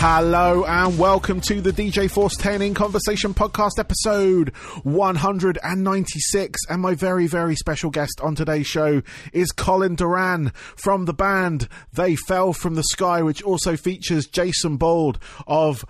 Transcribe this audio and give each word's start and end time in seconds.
Hello 0.00 0.64
and 0.64 0.96
welcome 0.96 1.40
to 1.40 1.60
the 1.60 1.72
DJ 1.72 2.08
Force 2.08 2.36
10 2.36 2.62
in 2.62 2.72
Conversation 2.72 3.34
podcast 3.34 3.80
episode 3.80 4.50
196. 4.84 6.60
And 6.70 6.80
my 6.80 6.94
very, 6.94 7.26
very 7.26 7.56
special 7.56 7.90
guest 7.90 8.20
on 8.22 8.36
today's 8.36 8.68
show 8.68 9.02
is 9.32 9.50
Colin 9.50 9.96
Doran 9.96 10.52
from 10.76 11.06
the 11.06 11.12
band 11.12 11.66
They 11.92 12.14
Fell 12.14 12.52
from 12.52 12.76
the 12.76 12.84
Sky, 12.84 13.22
which 13.22 13.42
also 13.42 13.76
features 13.76 14.28
Jason 14.28 14.76
Bowld 14.76 15.18
of 15.48 15.84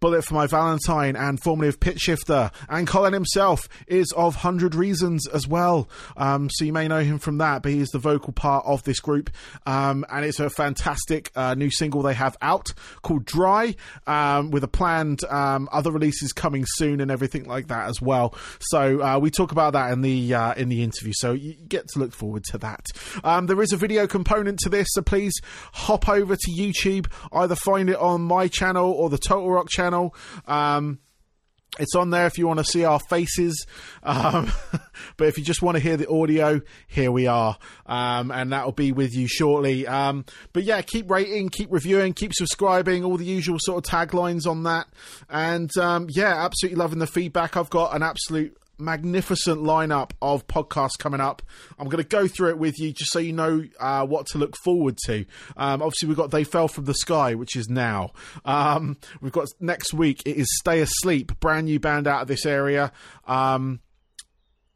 Bullet 0.00 0.24
for 0.24 0.32
My 0.32 0.46
Valentine 0.46 1.14
and 1.14 1.38
formerly 1.42 1.68
of 1.68 1.78
Pitchshifter. 1.78 2.50
And 2.70 2.86
Colin 2.86 3.12
himself 3.12 3.68
is 3.86 4.10
of 4.12 4.34
100 4.36 4.74
Reasons 4.74 5.28
as 5.28 5.46
well. 5.46 5.90
Um, 6.16 6.48
so 6.50 6.64
you 6.64 6.72
may 6.72 6.88
know 6.88 7.00
him 7.00 7.18
from 7.18 7.36
that, 7.38 7.62
but 7.62 7.72
he 7.72 7.80
is 7.80 7.90
the 7.90 7.98
vocal 7.98 8.32
part 8.32 8.64
of 8.64 8.82
this 8.84 8.98
group. 8.98 9.28
Um, 9.66 10.06
and 10.10 10.24
it's 10.24 10.40
a 10.40 10.48
fantastic 10.48 11.30
uh, 11.36 11.54
new 11.54 11.70
single 11.70 12.00
they 12.00 12.14
have 12.14 12.34
out 12.40 12.72
called 13.02 13.26
Dry, 13.26 13.76
um, 14.06 14.50
with 14.50 14.64
a 14.64 14.68
planned 14.68 15.22
um, 15.24 15.68
other 15.70 15.90
releases 15.90 16.32
coming 16.32 16.64
soon 16.66 17.02
and 17.02 17.10
everything 17.10 17.44
like 17.44 17.68
that 17.68 17.90
as 17.90 18.00
well. 18.00 18.34
So 18.58 19.02
uh, 19.02 19.18
we 19.18 19.30
talk 19.30 19.52
about 19.52 19.74
that 19.74 19.92
in 19.92 20.00
the 20.00 20.32
uh, 20.32 20.54
in 20.54 20.70
the 20.70 20.82
interview. 20.82 21.12
So 21.14 21.32
you 21.32 21.56
get 21.68 21.88
to 21.88 21.98
look 21.98 22.14
forward 22.14 22.44
to 22.44 22.58
that. 22.58 22.86
Um, 23.22 23.48
there 23.48 23.60
is 23.60 23.72
a 23.72 23.76
video 23.76 24.06
component 24.06 24.60
to 24.60 24.70
this, 24.70 24.86
so 24.92 25.02
please 25.02 25.34
hop 25.74 26.08
over 26.08 26.36
to 26.36 26.50
YouTube. 26.50 27.06
Either 27.32 27.54
find 27.54 27.90
it 27.90 27.96
on 27.96 28.22
my 28.22 28.48
channel 28.48 28.92
or 28.92 29.10
the 29.10 29.18
Total 29.18 29.50
Rock 29.50 29.68
channel. 29.68 29.89
Um, 30.46 31.00
it's 31.78 31.94
on 31.94 32.10
there 32.10 32.26
if 32.26 32.36
you 32.36 32.46
want 32.46 32.58
to 32.58 32.64
see 32.64 32.84
our 32.84 32.98
faces. 32.98 33.66
Um, 34.02 34.50
but 35.16 35.28
if 35.28 35.38
you 35.38 35.44
just 35.44 35.62
want 35.62 35.76
to 35.76 35.82
hear 35.82 35.96
the 35.96 36.08
audio, 36.08 36.60
here 36.88 37.12
we 37.12 37.26
are. 37.26 37.56
Um, 37.86 38.30
and 38.30 38.52
that'll 38.52 38.72
be 38.72 38.92
with 38.92 39.14
you 39.14 39.28
shortly. 39.28 39.86
Um, 39.86 40.24
but 40.52 40.64
yeah, 40.64 40.82
keep 40.82 41.10
rating, 41.10 41.48
keep 41.48 41.70
reviewing, 41.70 42.12
keep 42.12 42.34
subscribing, 42.34 43.04
all 43.04 43.16
the 43.16 43.24
usual 43.24 43.58
sort 43.60 43.86
of 43.86 43.90
taglines 43.90 44.46
on 44.46 44.64
that. 44.64 44.88
And 45.28 45.70
um, 45.78 46.08
yeah, 46.10 46.44
absolutely 46.44 46.78
loving 46.78 46.98
the 46.98 47.06
feedback. 47.06 47.56
I've 47.56 47.70
got 47.70 47.94
an 47.94 48.02
absolute 48.02 48.56
magnificent 48.80 49.62
lineup 49.62 50.12
of 50.20 50.46
podcasts 50.46 50.98
coming 50.98 51.20
up. 51.20 51.42
I'm 51.78 51.88
going 51.88 52.02
to 52.02 52.08
go 52.08 52.26
through 52.26 52.50
it 52.50 52.58
with 52.58 52.78
you 52.78 52.92
just 52.92 53.12
so 53.12 53.18
you 53.18 53.32
know 53.32 53.64
uh, 53.78 54.06
what 54.06 54.26
to 54.28 54.38
look 54.38 54.56
forward 54.56 54.96
to. 55.06 55.24
Um, 55.56 55.82
obviously, 55.82 56.08
we've 56.08 56.16
got 56.16 56.30
They 56.30 56.44
Fell 56.44 56.68
from 56.68 56.84
the 56.84 56.94
Sky, 56.94 57.34
which 57.34 57.56
is 57.56 57.68
now. 57.68 58.12
Um, 58.44 58.96
we've 59.20 59.32
got 59.32 59.48
next 59.60 59.92
week, 59.92 60.22
it 60.26 60.36
is 60.36 60.46
Stay 60.58 60.80
Asleep, 60.80 61.38
brand 61.40 61.66
new 61.66 61.78
band 61.78 62.06
out 62.06 62.22
of 62.22 62.28
this 62.28 62.46
area. 62.46 62.92
Um, 63.26 63.80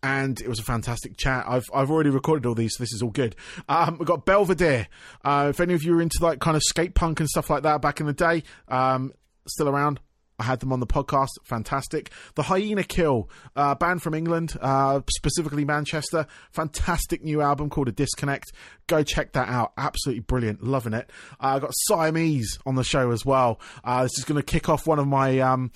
and 0.04 0.38
it 0.42 0.48
was 0.48 0.58
a 0.58 0.62
fantastic 0.62 1.16
chat. 1.16 1.46
I've 1.48 1.64
I've 1.72 1.90
already 1.90 2.10
recorded 2.10 2.46
all 2.46 2.54
these, 2.54 2.74
so 2.76 2.82
this 2.82 2.92
is 2.92 3.00
all 3.00 3.10
good. 3.10 3.34
Um, 3.70 3.96
we've 3.98 4.06
got 4.06 4.26
Belvedere. 4.26 4.86
Uh, 5.24 5.46
if 5.48 5.60
any 5.60 5.72
of 5.72 5.82
you 5.82 5.96
are 5.96 6.02
into 6.02 6.18
like 6.20 6.40
kind 6.40 6.56
of 6.56 6.62
skate 6.62 6.94
punk 6.94 7.20
and 7.20 7.28
stuff 7.28 7.48
like 7.48 7.62
that 7.62 7.80
back 7.80 8.00
in 8.00 8.06
the 8.06 8.12
day, 8.12 8.42
um, 8.68 9.14
still 9.48 9.66
around, 9.66 10.00
I 10.38 10.44
had 10.44 10.60
them 10.60 10.72
on 10.72 10.80
the 10.80 10.86
podcast. 10.86 11.28
Fantastic. 11.44 12.10
The 12.34 12.42
Hyena 12.42 12.82
Kill, 12.82 13.30
uh, 13.54 13.74
band 13.74 14.02
from 14.02 14.14
England, 14.14 14.56
uh, 14.60 15.00
specifically 15.10 15.64
Manchester. 15.64 16.26
Fantastic 16.50 17.22
new 17.22 17.40
album 17.40 17.70
called 17.70 17.88
A 17.88 17.92
Disconnect. 17.92 18.52
Go 18.86 19.02
check 19.02 19.32
that 19.32 19.48
out. 19.48 19.72
Absolutely 19.76 20.20
brilliant. 20.20 20.62
Loving 20.62 20.92
it. 20.92 21.10
Uh, 21.40 21.56
I 21.56 21.58
got 21.60 21.72
Siamese 21.86 22.58
on 22.66 22.74
the 22.74 22.84
show 22.84 23.12
as 23.12 23.24
well. 23.24 23.60
Uh, 23.84 24.02
this 24.02 24.18
is 24.18 24.24
going 24.24 24.36
to 24.36 24.42
kick 24.42 24.68
off 24.68 24.86
one 24.86 24.98
of 24.98 25.06
my 25.06 25.38
um, 25.38 25.70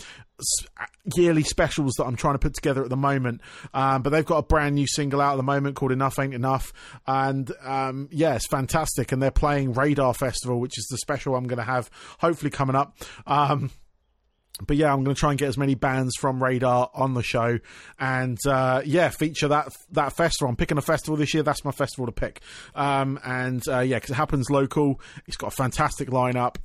yearly 1.17 1.43
specials 1.43 1.95
that 1.99 2.05
I'm 2.05 2.17
trying 2.17 2.35
to 2.35 2.39
put 2.39 2.55
together 2.55 2.83
at 2.83 2.91
the 2.91 2.97
moment. 2.97 3.41
Um, 3.73 4.03
but 4.03 4.11
they've 4.11 4.25
got 4.25 4.39
a 4.39 4.43
brand 4.43 4.75
new 4.75 4.87
single 4.87 5.21
out 5.21 5.33
at 5.33 5.37
the 5.37 5.43
moment 5.43 5.77
called 5.77 5.93
Enough 5.93 6.19
Ain't 6.19 6.35
Enough. 6.35 6.73
And 7.07 7.51
um, 7.63 8.09
yeah, 8.11 8.35
it's 8.35 8.49
fantastic. 8.49 9.13
And 9.13 9.23
they're 9.23 9.31
playing 9.31 9.73
Radar 9.73 10.15
Festival, 10.15 10.61
which 10.61 10.79
is 10.79 10.87
the 10.91 10.99
special 10.99 11.35
I'm 11.35 11.47
going 11.47 11.59
to 11.59 11.65
have 11.65 11.91
hopefully 12.19 12.51
coming 12.51 12.77
up. 12.77 12.97
Um, 13.27 13.71
but 14.67 14.77
yeah, 14.77 14.93
I'm 14.93 15.05
going 15.05 15.15
to 15.15 15.19
try 15.19 15.31
and 15.31 15.39
get 15.39 15.49
as 15.49 15.59
many 15.59 15.75
bands 15.75 16.15
from 16.17 16.43
Radar 16.43 16.91
on 16.95 17.15
the 17.15 17.23
show, 17.23 17.59
and 17.99 18.39
uh, 18.47 18.83
yeah, 18.85 19.09
feature 19.09 19.49
that 19.49 19.73
that 19.93 20.15
festival. 20.15 20.49
I'm 20.49 20.57
picking 20.57 20.79
a 20.79 20.83
festival 20.83 21.17
this 21.17 21.35
year. 21.35 21.43
That's 21.43 21.65
my 21.65 21.71
festival 21.71 22.07
to 22.07 22.13
pick, 22.13 22.41
um, 22.75 23.19
and 23.25 23.63
uh, 23.69 23.81
yeah, 23.81 23.97
because 23.97 24.11
it 24.11 24.15
happens 24.15 24.51
local. 24.51 25.01
It's 25.27 25.37
got 25.37 25.49
a 25.49 25.57
fantastic 25.57 26.09
lineup. 26.09 26.57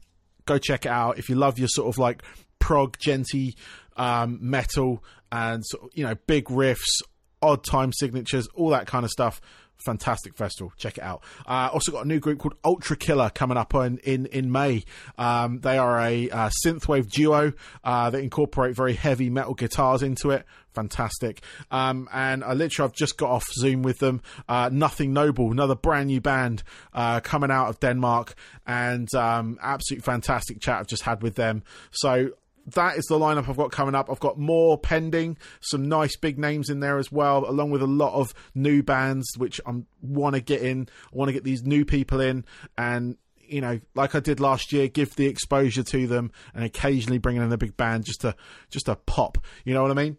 Go 0.45 0.57
check 0.57 0.85
it 0.85 0.91
out 0.91 1.17
if 1.17 1.29
you 1.29 1.35
love 1.35 1.59
your 1.59 1.69
sort 1.69 1.87
of 1.87 1.97
like 1.97 2.23
prog, 2.59 2.97
djenty 2.97 3.55
um, 3.95 4.39
metal, 4.41 5.03
and 5.31 5.63
you 5.93 6.03
know 6.03 6.15
big 6.27 6.45
riffs, 6.45 7.01
odd 7.41 7.63
time 7.63 7.93
signatures, 7.93 8.47
all 8.55 8.69
that 8.69 8.87
kind 8.87 9.05
of 9.05 9.11
stuff 9.11 9.41
fantastic 9.85 10.35
festival. 10.35 10.71
Check 10.77 10.97
it 10.97 11.03
out. 11.03 11.23
Uh, 11.45 11.69
also 11.71 11.91
got 11.91 12.05
a 12.05 12.07
new 12.07 12.19
group 12.19 12.39
called 12.39 12.55
Ultra 12.63 12.95
Killer 12.95 13.29
coming 13.29 13.57
up 13.57 13.73
in 13.73 13.97
in, 13.99 14.25
in 14.27 14.51
May. 14.51 14.83
Um, 15.17 15.59
they 15.59 15.77
are 15.77 15.99
a 15.99 16.29
uh, 16.29 16.49
synthwave 16.65 17.09
duo 17.09 17.53
uh, 17.83 18.09
that 18.09 18.21
incorporate 18.21 18.75
very 18.75 18.93
heavy 18.93 19.29
metal 19.29 19.53
guitars 19.53 20.03
into 20.03 20.31
it. 20.31 20.45
Fantastic. 20.73 21.43
Um, 21.69 22.09
and 22.11 22.43
I 22.43 22.53
literally 22.53 22.89
I've 22.89 22.95
just 22.95 23.17
got 23.17 23.29
off 23.29 23.45
Zoom 23.53 23.83
with 23.83 23.99
them. 23.99 24.21
Uh, 24.49 24.69
Nothing 24.71 25.13
Noble, 25.13 25.51
another 25.51 25.75
brand 25.75 26.07
new 26.07 26.21
band 26.21 26.63
uh, 26.93 27.19
coming 27.19 27.51
out 27.51 27.69
of 27.69 27.79
Denmark, 27.79 28.33
and 28.65 29.13
um, 29.13 29.59
absolute 29.61 30.03
fantastic 30.03 30.59
chat 30.59 30.79
I've 30.79 30.87
just 30.87 31.03
had 31.03 31.21
with 31.21 31.35
them. 31.35 31.63
So 31.91 32.31
that 32.67 32.97
is 32.97 33.05
the 33.05 33.19
lineup 33.19 33.49
I've 33.49 33.57
got 33.57 33.71
coming 33.71 33.95
up. 33.95 34.09
I've 34.09 34.19
got 34.19 34.37
more 34.37 34.77
pending, 34.77 35.37
some 35.61 35.87
nice 35.87 36.15
big 36.15 36.39
names 36.39 36.69
in 36.69 36.79
there 36.79 36.97
as 36.97 37.11
well, 37.11 37.49
along 37.49 37.71
with 37.71 37.81
a 37.81 37.87
lot 37.87 38.13
of 38.13 38.33
new 38.55 38.83
bands 38.83 39.27
which 39.37 39.59
I 39.65 39.73
want 40.01 40.35
to 40.35 40.41
get 40.41 40.61
in. 40.61 40.87
I 41.05 41.15
want 41.17 41.29
to 41.29 41.33
get 41.33 41.43
these 41.43 41.63
new 41.63 41.85
people 41.85 42.19
in, 42.19 42.45
and 42.77 43.17
you 43.39 43.61
know, 43.61 43.79
like 43.95 44.15
I 44.15 44.19
did 44.19 44.39
last 44.39 44.71
year, 44.71 44.87
give 44.87 45.15
the 45.15 45.27
exposure 45.27 45.83
to 45.83 46.07
them, 46.07 46.31
and 46.53 46.63
occasionally 46.63 47.17
bring 47.17 47.35
in 47.35 47.51
a 47.51 47.57
big 47.57 47.77
band 47.77 48.05
just 48.05 48.21
to 48.21 48.35
just 48.69 48.85
to 48.85 48.95
pop. 48.95 49.37
You 49.65 49.73
know 49.73 49.81
what 49.81 49.91
I 49.91 49.95
mean? 49.95 50.17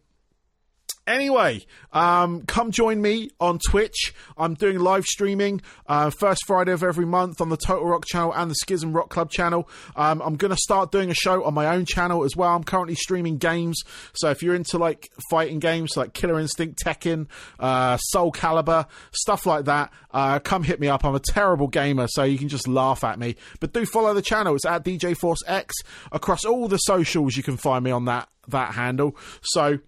Anyway, 1.07 1.63
um, 1.93 2.43
come 2.47 2.71
join 2.71 3.03
me 3.03 3.29
on 3.39 3.59
Twitch. 3.59 4.15
I'm 4.39 4.55
doing 4.55 4.79
live 4.79 5.05
streaming 5.05 5.61
uh, 5.87 6.09
first 6.09 6.47
Friday 6.47 6.73
of 6.73 6.83
every 6.83 7.05
month 7.05 7.43
on 7.43 7.51
the 7.51 7.59
Total 7.59 7.87
Rock 7.87 8.07
channel 8.07 8.33
and 8.33 8.51
the 8.51 8.55
Schism 8.55 8.95
Rock 8.95 9.11
Club 9.11 9.31
channel. 9.31 9.69
Um, 9.97 10.23
I'm 10.23 10.37
going 10.37 10.51
to 10.51 10.57
start 10.57 10.93
doing 10.93 11.11
a 11.11 11.15
show 11.15 11.45
on 11.45 11.53
my 11.53 11.67
own 11.67 11.85
channel 11.85 12.25
as 12.25 12.35
well. 12.35 12.57
I'm 12.57 12.65
currently 12.65 12.95
streaming 12.95 13.37
games, 13.37 13.83
so 14.15 14.31
if 14.31 14.43
you're 14.43 14.55
into 14.55 14.79
like 14.79 15.11
fighting 15.31 15.59
games 15.59 15.95
like 15.95 16.15
Killer 16.15 16.41
Instinct, 16.41 16.83
Tekken, 16.83 17.27
uh, 17.61 17.99
Soul 17.99 18.33
Calibur, 18.33 18.87
stuff 19.13 19.45
like 19.45 19.67
that, 19.67 19.93
uh, 20.11 20.39
come 20.39 20.63
hit 20.63 20.81
me 20.81 20.89
up. 20.89 21.05
I'm 21.05 21.15
a 21.15 21.21
terrible 21.21 21.69
gamer, 21.69 22.09
so 22.09 22.23
you 22.23 22.39
can 22.39 22.49
just 22.49 22.67
laugh 22.67 23.05
at 23.05 23.19
me. 23.19 23.37
But 23.61 23.75
do 23.75 23.85
follow 23.85 24.15
the 24.15 24.23
channel. 24.23 24.55
It's 24.55 24.65
at 24.65 24.85
DJ 24.85 25.15
Force 25.15 25.43
X 25.47 25.75
across 26.13 26.47
all 26.47 26.67
the 26.67 26.79
socials. 26.79 27.37
You 27.37 27.43
can 27.43 27.59
find 27.59 27.85
me 27.85 27.91
on 27.91 28.07
that 28.07 28.31
that 28.49 28.75
handle. 28.75 29.17
So 29.43 29.79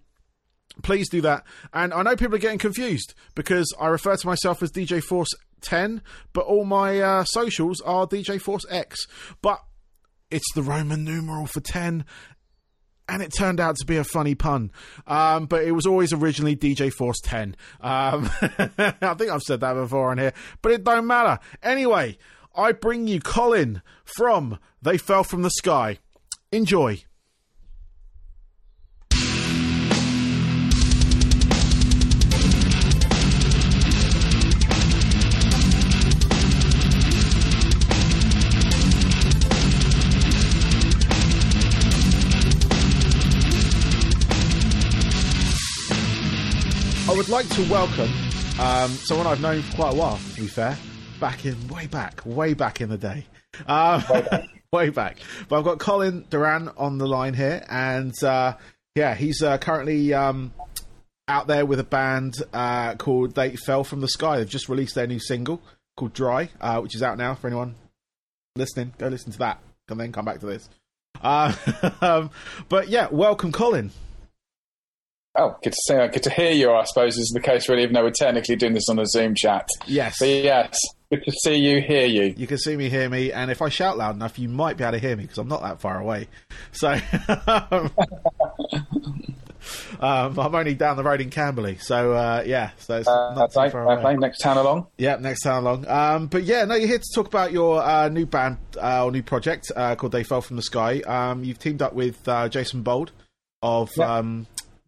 please 0.83 1.09
do 1.09 1.21
that. 1.21 1.43
And 1.73 1.93
I 1.93 2.03
know 2.03 2.15
people 2.15 2.35
are 2.35 2.39
getting 2.39 2.59
confused 2.59 3.13
because 3.35 3.73
I 3.79 3.87
refer 3.87 4.15
to 4.15 4.27
myself 4.27 4.61
as 4.63 4.71
DJ 4.71 5.03
Force 5.03 5.29
10, 5.61 6.01
but 6.33 6.45
all 6.45 6.65
my 6.65 6.99
uh, 6.99 7.23
socials 7.23 7.81
are 7.81 8.07
DJ 8.07 8.39
Force 8.41 8.65
X. 8.69 9.07
But 9.41 9.63
it's 10.29 10.51
the 10.53 10.61
Roman 10.61 11.03
numeral 11.03 11.47
for 11.47 11.61
10. 11.61 12.05
And 13.09 13.23
it 13.23 13.33
turned 13.33 13.61
out 13.61 13.77
to 13.77 13.85
be 13.85 13.95
a 13.95 14.03
funny 14.03 14.35
pun. 14.35 14.71
Um, 15.05 15.45
but 15.45 15.63
it 15.63 15.71
was 15.71 15.85
always 15.85 16.11
originally 16.11 16.57
DJ 16.57 16.91
Force 16.91 17.19
10. 17.23 17.55
Um, 17.79 18.29
I 18.41 19.13
think 19.17 19.31
I've 19.31 19.41
said 19.41 19.61
that 19.61 19.73
before 19.73 20.11
on 20.11 20.17
here, 20.17 20.33
but 20.61 20.73
it 20.73 20.83
don't 20.83 21.07
matter. 21.07 21.39
Anyway, 21.63 22.17
I 22.53 22.73
bring 22.73 23.07
you 23.07 23.21
Colin 23.21 23.81
from 24.03 24.59
They 24.81 24.97
Fell 24.97 25.23
from 25.23 25.43
the 25.43 25.51
Sky. 25.51 25.99
Enjoy. 26.51 27.03
Would 47.17 47.29
like 47.29 47.49
to 47.49 47.67
welcome 47.67 48.11
um, 48.59 48.91
someone 48.91 49.25
I've 49.25 49.41
known 49.41 49.63
for 49.63 49.75
quite 49.77 49.93
a 49.95 49.97
while, 49.97 50.19
to 50.35 50.41
be 50.41 50.45
fair. 50.45 50.77
Back 51.19 51.45
in, 51.45 51.67
way 51.67 51.87
back, 51.87 52.21
way 52.25 52.53
back 52.53 52.79
in 52.79 52.89
the 52.89 52.97
day. 52.97 53.25
Um, 53.65 54.03
way, 54.07 54.21
back. 54.21 54.49
way, 54.71 54.89
back. 54.89 55.17
But 55.49 55.57
I've 55.57 55.63
got 55.63 55.79
Colin 55.79 56.25
Doran 56.29 56.69
on 56.77 56.99
the 56.99 57.07
line 57.07 57.33
here, 57.33 57.65
and 57.69 58.13
uh, 58.23 58.55
yeah, 58.93 59.15
he's 59.15 59.41
uh, 59.41 59.57
currently 59.57 60.13
um, 60.13 60.53
out 61.27 61.47
there 61.47 61.65
with 61.65 61.79
a 61.79 61.83
band 61.83 62.35
uh, 62.53 62.93
called 62.93 63.33
They 63.33 63.55
Fell 63.55 63.83
from 63.83 64.01
the 64.01 64.09
Sky. 64.09 64.37
They've 64.37 64.47
just 64.47 64.69
released 64.69 64.93
their 64.93 65.07
new 65.07 65.19
single 65.19 65.59
called 65.95 66.13
Dry, 66.13 66.49
uh, 66.61 66.81
which 66.81 66.93
is 66.93 67.01
out 67.01 67.17
now 67.17 67.33
for 67.33 67.47
anyone 67.47 67.73
listening. 68.55 68.93
Go 68.99 69.07
listen 69.07 69.31
to 69.31 69.39
that, 69.39 69.59
and 69.89 69.99
then 69.99 70.11
come 70.11 70.25
back 70.25 70.39
to 70.41 70.45
this. 70.45 70.69
Uh, 71.19 71.51
um, 72.01 72.29
but 72.69 72.89
yeah, 72.89 73.07
welcome, 73.09 73.51
Colin. 73.51 73.89
Oh, 75.39 75.55
good 75.63 75.71
to 75.73 75.77
see. 75.85 75.93
Good 75.95 76.23
to 76.23 76.29
hear 76.31 76.51
you, 76.51 76.71
I 76.71 76.83
suppose, 76.85 77.15
is 77.17 77.29
the 77.33 77.39
case, 77.39 77.69
really, 77.69 77.83
even 77.83 77.93
though 77.93 78.03
we're 78.03 78.09
technically 78.11 78.55
doing 78.55 78.73
this 78.73 78.89
on 78.89 78.97
a 78.97 79.05
Zoom 79.05 79.35
chat. 79.35 79.67
Yes. 79.85 80.17
But 80.19 80.29
yes, 80.29 80.79
Good 81.11 81.23
to 81.23 81.31
see 81.31 81.55
you, 81.55 81.79
hear 81.81 82.05
you. 82.05 82.33
You 82.35 82.47
can 82.47 82.57
see 82.57 82.75
me, 82.75 82.89
hear 82.89 83.07
me, 83.07 83.31
and 83.31 83.49
if 83.49 83.61
I 83.61 83.69
shout 83.69 83.97
loud 83.97 84.15
enough, 84.15 84.37
you 84.39 84.49
might 84.49 84.75
be 84.77 84.83
able 84.83 84.93
to 84.93 84.99
hear 84.99 85.15
me 85.15 85.23
because 85.23 85.37
I'm 85.37 85.47
not 85.47 85.61
that 85.61 85.79
far 85.79 85.99
away. 86.01 86.27
So 86.73 86.89
um, 87.37 87.91
um, 89.99 90.39
I'm 90.39 90.55
only 90.55 90.73
down 90.73 90.97
the 90.97 91.03
road 91.03 91.21
in 91.21 91.29
Camberley, 91.29 91.77
so 91.77 92.13
uh, 92.13 92.43
yeah, 92.45 92.71
so 92.79 92.97
it's 92.97 93.07
Uh, 93.07 93.33
not 93.35 93.51
too 93.53 93.69
far 93.69 93.83
away. 93.83 94.15
next 94.17 94.39
town 94.39 94.57
along. 94.57 94.87
Yep, 94.97 95.21
next 95.21 95.43
town 95.43 95.63
along. 95.63 95.87
Um, 95.87 96.27
but 96.27 96.43
yeah, 96.43 96.65
no, 96.65 96.75
you're 96.75 96.87
here 96.89 96.97
to 96.99 97.11
talk 97.15 97.27
about 97.27 97.51
your 97.53 97.81
uh, 97.81 98.09
new 98.09 98.25
band 98.25 98.57
uh, 98.81 99.05
or 99.05 99.11
new 99.11 99.23
project 99.23 99.71
uh, 99.75 99.95
called 99.95 100.11
They 100.11 100.23
Fell 100.23 100.41
from 100.41 100.55
the 100.57 100.61
Sky. 100.61 100.99
Um, 101.01 101.43
you've 101.43 101.59
teamed 101.59 101.81
up 101.81 101.93
with 101.93 102.27
uh, 102.27 102.49
Jason 102.49 102.81
Bowld 102.83 103.11
of 103.61 103.91
Yep. 103.97 104.07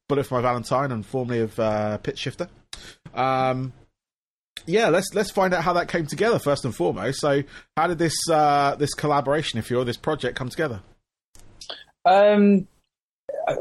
Bullet 0.09 0.25
for 0.25 0.35
My 0.35 0.41
Valentine 0.41 0.91
and 0.91 1.05
formerly 1.05 1.39
of 1.39 1.57
uh, 1.57 1.99
Pitchshifter. 2.03 2.49
Um, 3.13 3.71
yeah, 4.65 4.89
let's 4.89 5.13
let's 5.13 5.31
find 5.31 5.53
out 5.53 5.63
how 5.63 5.73
that 5.73 5.87
came 5.87 6.05
together 6.05 6.39
first 6.39 6.65
and 6.65 6.75
foremost. 6.75 7.21
So, 7.21 7.43
how 7.77 7.87
did 7.87 7.99
this 7.99 8.15
uh, 8.29 8.75
this 8.75 8.93
collaboration, 8.93 9.59
if 9.59 9.69
you 9.69 9.77
will, 9.77 9.85
this 9.85 9.97
project 9.97 10.35
come 10.35 10.49
together? 10.49 10.81
Um, 12.05 12.67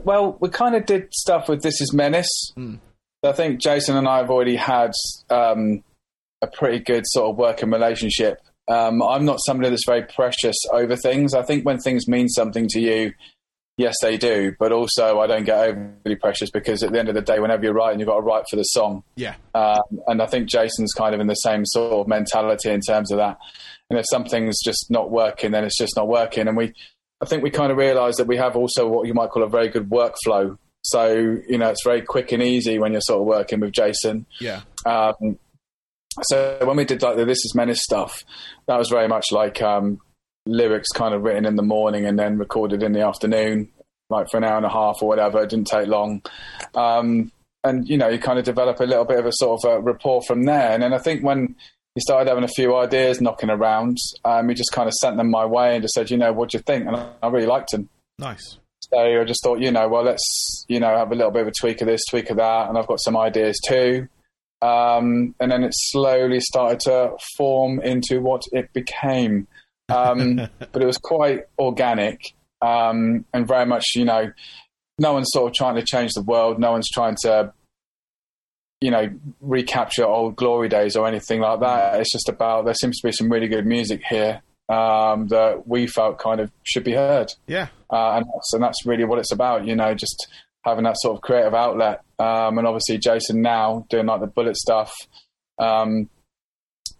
well, 0.02 0.36
we 0.40 0.48
kind 0.48 0.74
of 0.74 0.86
did 0.86 1.12
stuff 1.14 1.48
with 1.48 1.62
This 1.62 1.80
Is 1.80 1.92
Menace. 1.92 2.52
Mm. 2.56 2.80
I 3.22 3.32
think 3.32 3.60
Jason 3.60 3.96
and 3.96 4.08
I 4.08 4.18
have 4.18 4.30
already 4.30 4.56
had 4.56 4.92
um, 5.30 5.82
a 6.40 6.46
pretty 6.46 6.78
good 6.78 7.04
sort 7.06 7.30
of 7.30 7.36
working 7.36 7.70
relationship. 7.70 8.40
Um, 8.68 9.02
I'm 9.02 9.24
not 9.24 9.38
somebody 9.44 9.70
that's 9.70 9.86
very 9.86 10.04
precious 10.04 10.56
over 10.72 10.94
things. 10.94 11.34
I 11.34 11.42
think 11.42 11.64
when 11.64 11.78
things 11.78 12.06
mean 12.06 12.28
something 12.28 12.68
to 12.68 12.80
you, 12.80 13.12
yes, 13.78 13.94
they 14.02 14.18
do. 14.18 14.54
But 14.58 14.72
also, 14.72 15.20
I 15.20 15.26
don't 15.26 15.44
get 15.44 15.56
overly 15.56 16.16
precious 16.20 16.50
because 16.50 16.82
at 16.82 16.92
the 16.92 16.98
end 16.98 17.08
of 17.08 17.14
the 17.14 17.22
day, 17.22 17.40
whenever 17.40 17.62
you're 17.64 17.72
writing, 17.72 17.98
you've 18.00 18.08
got 18.08 18.16
to 18.16 18.20
write 18.22 18.44
for 18.50 18.56
the 18.56 18.64
song. 18.64 19.02
Yeah, 19.16 19.36
Um, 19.54 19.78
and 20.06 20.20
I 20.20 20.26
think 20.26 20.48
Jason's 20.50 20.92
kind 20.92 21.14
of 21.14 21.20
in 21.22 21.26
the 21.28 21.34
same 21.34 21.64
sort 21.64 21.94
of 21.94 22.06
mentality 22.08 22.68
in 22.68 22.82
terms 22.82 23.10
of 23.10 23.16
that. 23.16 23.38
And 23.88 23.98
if 23.98 24.04
something's 24.10 24.58
just 24.62 24.90
not 24.90 25.10
working, 25.10 25.52
then 25.52 25.64
it's 25.64 25.78
just 25.78 25.96
not 25.96 26.08
working. 26.08 26.46
And 26.46 26.56
we, 26.58 26.74
I 27.22 27.24
think 27.24 27.42
we 27.42 27.50
kind 27.50 27.72
of 27.72 27.78
realised 27.78 28.18
that 28.18 28.26
we 28.26 28.36
have 28.36 28.54
also 28.54 28.86
what 28.86 29.06
you 29.06 29.14
might 29.14 29.30
call 29.30 29.42
a 29.42 29.48
very 29.48 29.70
good 29.70 29.88
workflow. 29.88 30.58
So 30.82 31.08
you 31.48 31.56
know, 31.58 31.70
it's 31.70 31.84
very 31.84 32.02
quick 32.02 32.30
and 32.32 32.42
easy 32.42 32.78
when 32.78 32.92
you're 32.92 33.00
sort 33.00 33.20
of 33.20 33.26
working 33.26 33.60
with 33.60 33.72
Jason. 33.72 34.26
yeah, 34.40 34.60
Um, 34.84 35.38
so 36.22 36.58
when 36.64 36.76
we 36.76 36.84
did 36.84 37.02
like 37.02 37.16
the 37.16 37.24
This 37.24 37.44
Is 37.44 37.54
Menace 37.54 37.82
stuff, 37.82 38.24
that 38.66 38.76
was 38.78 38.88
very 38.88 39.08
much 39.08 39.26
like 39.30 39.62
um, 39.62 40.00
lyrics 40.48 40.88
kind 40.94 41.14
of 41.14 41.22
written 41.22 41.44
in 41.44 41.56
the 41.56 41.62
morning 41.62 42.06
and 42.06 42.18
then 42.18 42.38
recorded 42.38 42.82
in 42.82 42.92
the 42.92 43.02
afternoon, 43.02 43.68
like 44.10 44.28
for 44.30 44.38
an 44.38 44.44
hour 44.44 44.56
and 44.56 44.66
a 44.66 44.70
half 44.70 44.96
or 45.02 45.08
whatever. 45.08 45.42
It 45.42 45.50
didn't 45.50 45.68
take 45.68 45.86
long. 45.86 46.22
Um, 46.74 47.30
and, 47.64 47.86
you 47.88 47.98
know, 47.98 48.08
you 48.08 48.18
kind 48.18 48.38
of 48.38 48.44
develop 48.44 48.80
a 48.80 48.84
little 48.84 49.04
bit 49.04 49.18
of 49.18 49.26
a 49.26 49.32
sort 49.32 49.64
of 49.64 49.70
a 49.70 49.80
rapport 49.80 50.22
from 50.22 50.44
there. 50.44 50.72
And 50.72 50.82
then 50.82 50.92
I 50.94 50.98
think 50.98 51.22
when 51.22 51.54
he 51.94 52.00
started 52.00 52.28
having 52.28 52.44
a 52.44 52.48
few 52.48 52.76
ideas 52.76 53.20
knocking 53.20 53.50
around, 53.50 53.98
um, 54.24 54.48
he 54.48 54.54
just 54.54 54.72
kind 54.72 54.88
of 54.88 54.94
sent 54.94 55.16
them 55.16 55.30
my 55.30 55.44
way 55.44 55.74
and 55.74 55.82
just 55.82 55.94
said, 55.94 56.10
you 56.10 56.16
know, 56.16 56.32
what 56.32 56.50
do 56.50 56.58
you 56.58 56.62
think? 56.62 56.86
And 56.86 56.96
I, 56.96 57.10
I 57.22 57.28
really 57.28 57.46
liked 57.46 57.72
them. 57.72 57.88
nice. 58.18 58.58
So 58.80 58.98
I 58.98 59.24
just 59.24 59.42
thought, 59.42 59.60
you 59.60 59.70
know, 59.70 59.88
well, 59.88 60.04
let's, 60.04 60.64
you 60.68 60.80
know, 60.80 60.96
have 60.96 61.12
a 61.12 61.14
little 61.14 61.32
bit 61.32 61.42
of 61.42 61.48
a 61.48 61.52
tweak 61.60 61.80
of 61.82 61.88
this, 61.88 62.00
tweak 62.08 62.30
of 62.30 62.38
that. 62.38 62.68
And 62.68 62.78
I've 62.78 62.86
got 62.86 63.00
some 63.00 63.16
ideas 63.16 63.58
too. 63.66 64.08
Um, 64.62 65.34
and 65.40 65.52
then 65.52 65.62
it 65.62 65.72
slowly 65.74 66.40
started 66.40 66.80
to 66.80 67.12
form 67.36 67.80
into 67.80 68.20
what 68.20 68.42
it 68.52 68.72
became. 68.72 69.46
Um, 69.88 70.36
but 70.72 70.82
it 70.82 70.86
was 70.86 70.98
quite 70.98 71.44
organic 71.58 72.20
um, 72.60 73.24
and 73.32 73.46
very 73.46 73.66
much, 73.66 73.84
you 73.94 74.04
know, 74.04 74.32
no 74.98 75.12
one's 75.12 75.28
sort 75.30 75.50
of 75.50 75.54
trying 75.54 75.76
to 75.76 75.82
change 75.82 76.12
the 76.14 76.22
world. 76.22 76.58
No 76.58 76.72
one's 76.72 76.88
trying 76.90 77.16
to, 77.22 77.52
you 78.80 78.90
know, 78.90 79.08
recapture 79.40 80.04
old 80.04 80.36
glory 80.36 80.68
days 80.68 80.96
or 80.96 81.06
anything 81.06 81.40
like 81.40 81.60
that. 81.60 82.00
It's 82.00 82.12
just 82.12 82.28
about, 82.28 82.64
there 82.64 82.74
seems 82.74 83.00
to 83.00 83.06
be 83.06 83.12
some 83.12 83.30
really 83.30 83.48
good 83.48 83.66
music 83.66 84.02
here 84.08 84.42
um, 84.68 85.28
that 85.28 85.62
we 85.66 85.86
felt 85.86 86.18
kind 86.18 86.40
of 86.40 86.50
should 86.62 86.84
be 86.84 86.92
heard 86.92 87.32
Yeah, 87.46 87.68
uh, 87.90 88.16
and, 88.16 88.26
that's, 88.26 88.52
and 88.52 88.62
that's 88.62 88.84
really 88.84 89.04
what 89.04 89.18
it's 89.18 89.32
about. 89.32 89.66
You 89.66 89.76
know, 89.76 89.94
just 89.94 90.28
having 90.62 90.84
that 90.84 90.96
sort 90.98 91.16
of 91.16 91.22
creative 91.22 91.54
outlet. 91.54 92.02
Um, 92.18 92.58
and 92.58 92.66
obviously, 92.66 92.98
Jason 92.98 93.40
now 93.40 93.86
doing 93.88 94.06
like 94.06 94.20
the 94.20 94.26
bullet 94.26 94.56
stuff. 94.56 94.92
Um, 95.58 96.10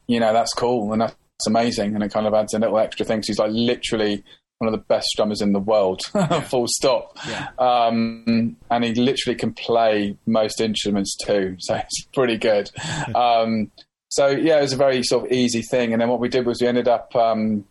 you 0.06 0.20
know, 0.20 0.32
that's 0.32 0.54
cool 0.54 0.92
and 0.92 1.02
that's 1.02 1.14
amazing, 1.46 1.94
and 1.94 2.02
it 2.02 2.12
kind 2.12 2.26
of 2.26 2.34
adds 2.34 2.54
a 2.54 2.58
little 2.58 2.78
extra 2.78 3.04
thing. 3.06 3.18
'cause 3.18 3.26
he's 3.28 3.38
like 3.38 3.50
literally 3.52 4.24
one 4.58 4.66
of 4.66 4.72
the 4.72 4.84
best 4.88 5.06
drummers 5.14 5.40
in 5.40 5.52
the 5.52 5.60
world, 5.60 6.00
full 6.48 6.66
stop. 6.66 7.16
Yeah. 7.28 7.48
Um, 7.60 8.56
and 8.70 8.84
he 8.84 8.92
literally 8.94 9.36
can 9.36 9.52
play 9.52 10.16
most 10.26 10.60
instruments 10.60 11.16
too, 11.16 11.54
so 11.60 11.74
it's 11.76 12.04
pretty 12.12 12.36
good. 12.36 12.70
um, 13.14 13.70
so 14.10 14.28
yeah, 14.28 14.58
it 14.58 14.62
was 14.62 14.72
a 14.72 14.76
very 14.76 15.02
sort 15.04 15.26
of 15.26 15.32
easy 15.32 15.62
thing. 15.62 15.92
And 15.92 16.02
then 16.02 16.08
what 16.08 16.18
we 16.18 16.28
did 16.28 16.44
was 16.46 16.60
we 16.60 16.66
ended 16.66 16.88
up 16.88 17.14
um, 17.14 17.66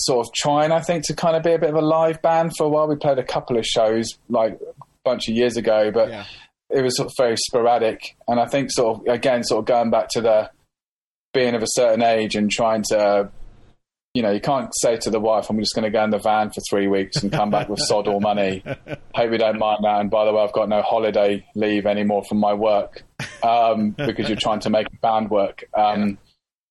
sort 0.00 0.26
of 0.26 0.32
trying, 0.32 0.72
I 0.72 0.80
think, 0.80 1.04
to 1.06 1.14
kind 1.14 1.36
of 1.36 1.42
be 1.42 1.52
a 1.52 1.58
bit 1.58 1.70
of 1.70 1.76
a 1.76 1.82
live 1.82 2.22
band 2.22 2.52
for 2.56 2.64
a 2.64 2.68
while. 2.68 2.88
We 2.88 2.96
played 2.96 3.18
a 3.18 3.24
couple 3.24 3.58
of 3.58 3.66
shows 3.66 4.08
like 4.28 4.54
a 4.80 4.84
bunch 5.04 5.28
of 5.28 5.34
years 5.34 5.56
ago, 5.56 5.90
but 5.92 6.08
yeah, 6.08 6.24
it 6.70 6.80
was 6.82 6.96
sort 6.96 7.08
of 7.08 7.12
very 7.18 7.36
sporadic. 7.36 8.16
And 8.28 8.40
I 8.40 8.46
think 8.46 8.70
sort 8.70 9.00
of 9.00 9.12
again, 9.14 9.42
sort 9.44 9.58
of 9.58 9.64
going 9.66 9.90
back 9.90 10.08
to 10.12 10.20
the 10.22 10.50
being 11.32 11.54
of 11.54 11.62
a 11.62 11.66
certain 11.68 12.02
age 12.02 12.34
and 12.36 12.50
trying 12.50 12.82
to, 12.90 13.30
you 14.14 14.22
know, 14.22 14.30
you 14.30 14.40
can't 14.40 14.70
say 14.80 14.96
to 14.98 15.10
the 15.10 15.20
wife, 15.20 15.48
"I'm 15.48 15.58
just 15.58 15.74
going 15.74 15.84
to 15.84 15.90
go 15.90 16.04
in 16.04 16.10
the 16.10 16.18
van 16.18 16.50
for 16.50 16.60
three 16.70 16.86
weeks 16.88 17.22
and 17.22 17.32
come 17.32 17.50
back 17.50 17.68
with 17.68 17.80
sod 17.80 18.08
all 18.08 18.20
money." 18.20 18.62
Hope 19.14 19.32
you 19.32 19.38
don't 19.38 19.58
mind 19.58 19.80
that. 19.84 20.00
And 20.00 20.10
by 20.10 20.24
the 20.24 20.32
way, 20.32 20.42
I've 20.42 20.52
got 20.52 20.68
no 20.68 20.82
holiday 20.82 21.46
leave 21.54 21.86
anymore 21.86 22.22
from 22.24 22.38
my 22.38 22.52
work 22.54 23.02
um, 23.42 23.90
because 23.96 24.28
you're 24.28 24.36
trying 24.36 24.60
to 24.60 24.70
make 24.70 24.86
a 24.88 24.96
band 25.00 25.30
work. 25.30 25.64
Um, 25.74 26.18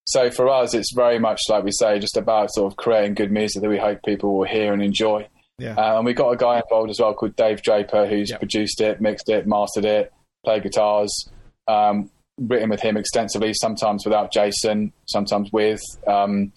So 0.05 0.29
for 0.31 0.49
us, 0.49 0.73
it's 0.73 0.93
very 0.95 1.19
much 1.19 1.39
like 1.47 1.63
we 1.63 1.71
say, 1.71 1.99
just 1.99 2.17
about 2.17 2.51
sort 2.51 2.71
of 2.71 2.75
creating 2.75 3.13
good 3.13 3.31
music 3.31 3.61
that 3.61 3.69
we 3.69 3.77
hope 3.77 3.99
people 4.03 4.35
will 4.37 4.47
hear 4.47 4.73
and 4.73 4.81
enjoy. 4.81 5.27
yeah. 5.59 5.75
Uh, 5.75 5.97
and 5.97 6.05
we 6.05 6.13
got 6.13 6.31
a 6.31 6.35
guy 6.35 6.55
involved 6.59 6.89
as 6.89 6.99
well 6.99 7.13
called 7.13 7.35
Dave 7.35 7.61
Draper, 7.61 8.07
who's 8.07 8.31
Yep. 8.31 8.39
produced 8.39 8.81
it, 8.81 8.99
mixed 8.99 9.29
it, 9.29 9.45
mastered 9.47 9.85
it, 9.85 10.11
played 10.43 10.63
guitars, 10.63 11.29
um, 11.67 12.09
written 12.47 12.69
with 12.69 12.81
him 12.81 12.97
extensively, 12.97 13.53
sometimes 13.53 14.05
without 14.05 14.31
Jason, 14.31 14.93
sometimes 15.05 15.49
with. 15.51 15.81
Um, 16.07 16.51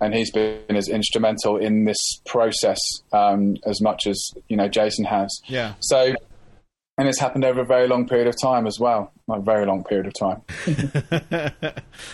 and 0.00 0.14
he's 0.14 0.32
been 0.32 0.76
as 0.76 0.88
instrumental 0.88 1.56
in 1.56 1.84
this 1.84 2.20
process 2.26 2.78
um, 3.12 3.56
as 3.66 3.80
much 3.80 4.06
as 4.06 4.20
you 4.48 4.56
know 4.56 4.68
Jason 4.68 5.04
has. 5.04 5.40
yeah. 5.46 5.74
So, 5.80 6.14
and 6.98 7.08
it's 7.08 7.20
happened 7.20 7.44
over 7.44 7.60
a 7.60 7.64
very 7.64 7.86
long 7.88 8.06
period 8.08 8.26
of 8.26 8.34
time 8.40 8.66
as 8.66 8.78
well, 8.80 9.12
like 9.26 9.38
a 9.40 9.42
very 9.42 9.64
long 9.64 9.84
period 9.84 10.06
of 10.06 10.14
time. 10.14 10.42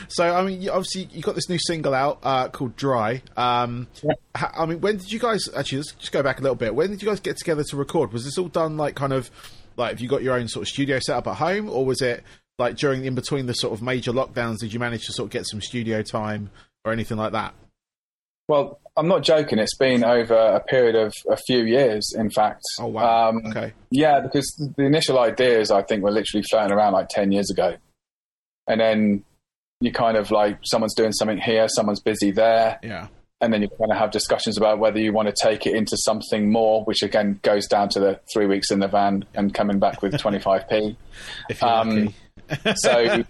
so 0.09 0.37
I 0.37 0.45
mean, 0.45 0.69
obviously 0.69 1.09
you 1.13 1.23
got 1.23 1.35
this 1.35 1.49
new 1.49 1.59
single 1.59 1.95
out 1.95 2.19
uh, 2.23 2.49
called 2.49 2.77
"Dry." 2.77 3.23
Um, 3.37 3.89
Yeah. 4.03 4.13
I 4.37 4.67
mean, 4.67 4.81
when 4.81 4.99
did 4.99 5.11
you 5.11 5.19
guys 5.19 5.49
actually? 5.57 5.79
Let's 5.79 5.93
just 5.93 6.13
go 6.13 6.23
back 6.23 6.41
a 6.41 6.43
little 6.43 6.57
bit. 6.57 6.75
When 6.75 6.91
did 6.91 7.03
you 7.03 7.09
guys 7.09 7.21
get 7.21 7.39
together 7.39 7.65
to 7.65 7.77
record? 7.77 8.13
Was 8.13 8.25
this 8.25 8.37
all 8.37 8.49
done 8.49 8.77
like 8.77 8.95
kind 8.95 9.13
of 9.13 9.31
like 9.77 9.93
have 9.93 10.01
you 10.01 10.09
got 10.09 10.23
your 10.23 10.35
own 10.35 10.49
sort 10.49 10.65
of 10.65 10.69
studio 10.69 10.99
set 10.99 11.17
up 11.17 11.27
at 11.27 11.37
home, 11.37 11.71
or 11.71 11.87
was 11.87 12.03
it 12.03 12.23
like 12.59 12.77
during 12.77 13.05
in 13.05 13.15
between 13.15 13.47
the 13.47 13.55
sort 13.55 13.73
of 13.73 13.83
major 13.83 14.13
lockdowns? 14.13 14.59
Did 14.59 14.73
you 14.73 14.81
manage 14.81 15.07
to 15.07 15.13
sort 15.13 15.27
of 15.27 15.31
get 15.33 15.47
some 15.47 15.61
studio 15.61 16.03
time 16.03 16.51
or 16.85 16.93
anything 16.93 17.17
like 17.17 17.33
that? 17.33 17.55
Well, 18.49 18.81
I'm 18.97 19.09
not 19.09 19.23
joking. 19.23 19.59
It's 19.59 19.77
been 19.77 20.03
over 20.05 20.35
a 20.35 20.61
period 20.61 20.97
of 20.97 21.13
a 21.31 21.37
few 21.37 21.65
years, 21.65 22.15
in 22.17 22.31
fact. 22.31 22.63
Oh 22.81 22.87
wow! 22.87 23.29
Um, 23.29 23.43
okay, 23.47 23.73
Yeah, 23.91 24.21
because 24.21 24.47
the 24.77 24.85
initial 24.85 25.19
ideas, 25.19 25.71
I 25.71 25.83
think, 25.83 26.03
were 26.03 26.11
literally 26.11 26.43
floating 26.51 26.73
around 26.73 26.95
like 26.95 27.09
10 27.11 27.31
years 27.31 27.51
ago. 27.51 27.77
And 28.67 28.81
then 28.81 29.25
you 29.81 29.93
kind 29.93 30.17
of 30.17 30.31
like, 30.31 30.59
someone's 30.65 30.95
doing 30.95 31.13
something 31.13 31.39
here, 31.39 31.69
someone's 31.69 32.01
busy 32.01 32.31
there. 32.33 32.79
yeah, 32.83 33.07
And 33.41 33.53
then 33.53 33.63
you 33.63 33.69
kind 33.69 33.93
of 33.93 33.97
have 33.99 34.11
discussions 34.11 34.57
about 34.59 34.79
whether 34.79 34.99
you 34.99 35.13
want 35.13 35.29
to 35.29 35.35
take 35.41 35.67
it 35.67 35.75
into 35.77 35.97
something 35.99 36.51
more, 36.51 36.83
which 36.85 37.03
again 37.03 37.39
goes 37.43 37.67
down 37.69 37.89
to 37.91 38.01
the 38.01 38.21
three 38.35 38.47
weeks 38.47 38.71
in 38.71 38.81
the 38.81 38.89
van 38.89 39.25
and 39.35 39.55
coming 39.55 39.79
back 39.79 40.03
with 40.03 40.13
25p. 40.15 40.97
if 41.49 41.61
you're 41.63 41.71
Um, 41.71 41.89
lucky. 42.07 42.15
So, 42.77 42.99
you 43.01 43.25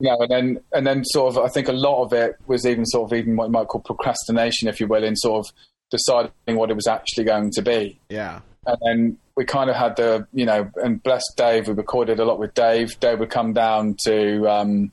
know, 0.00 0.16
and 0.20 0.30
then, 0.30 0.60
and 0.72 0.86
then 0.86 1.04
sort 1.04 1.36
of, 1.36 1.44
I 1.44 1.48
think 1.48 1.68
a 1.68 1.72
lot 1.72 2.02
of 2.04 2.12
it 2.12 2.36
was 2.46 2.66
even 2.66 2.84
sort 2.86 3.10
of 3.12 3.16
even 3.18 3.36
what 3.36 3.46
you 3.46 3.52
might 3.52 3.68
call 3.68 3.80
procrastination, 3.80 4.68
if 4.68 4.80
you 4.80 4.86
will, 4.86 5.04
in 5.04 5.16
sort 5.16 5.46
of 5.46 5.52
deciding 5.90 6.56
what 6.56 6.70
it 6.70 6.74
was 6.74 6.86
actually 6.86 7.24
going 7.24 7.50
to 7.52 7.62
be. 7.62 7.98
Yeah, 8.08 8.40
and 8.66 8.76
then 8.84 9.18
we 9.36 9.44
kind 9.44 9.70
of 9.70 9.76
had 9.76 9.96
the 9.96 10.26
you 10.32 10.46
know 10.46 10.70
and 10.76 11.02
bless 11.02 11.22
Dave 11.36 11.68
we 11.68 11.74
recorded 11.74 12.20
a 12.20 12.24
lot 12.24 12.38
with 12.38 12.54
Dave. 12.54 12.98
Dave 13.00 13.18
would 13.20 13.30
come 13.30 13.52
down 13.52 13.96
to 14.04 14.48
um 14.48 14.92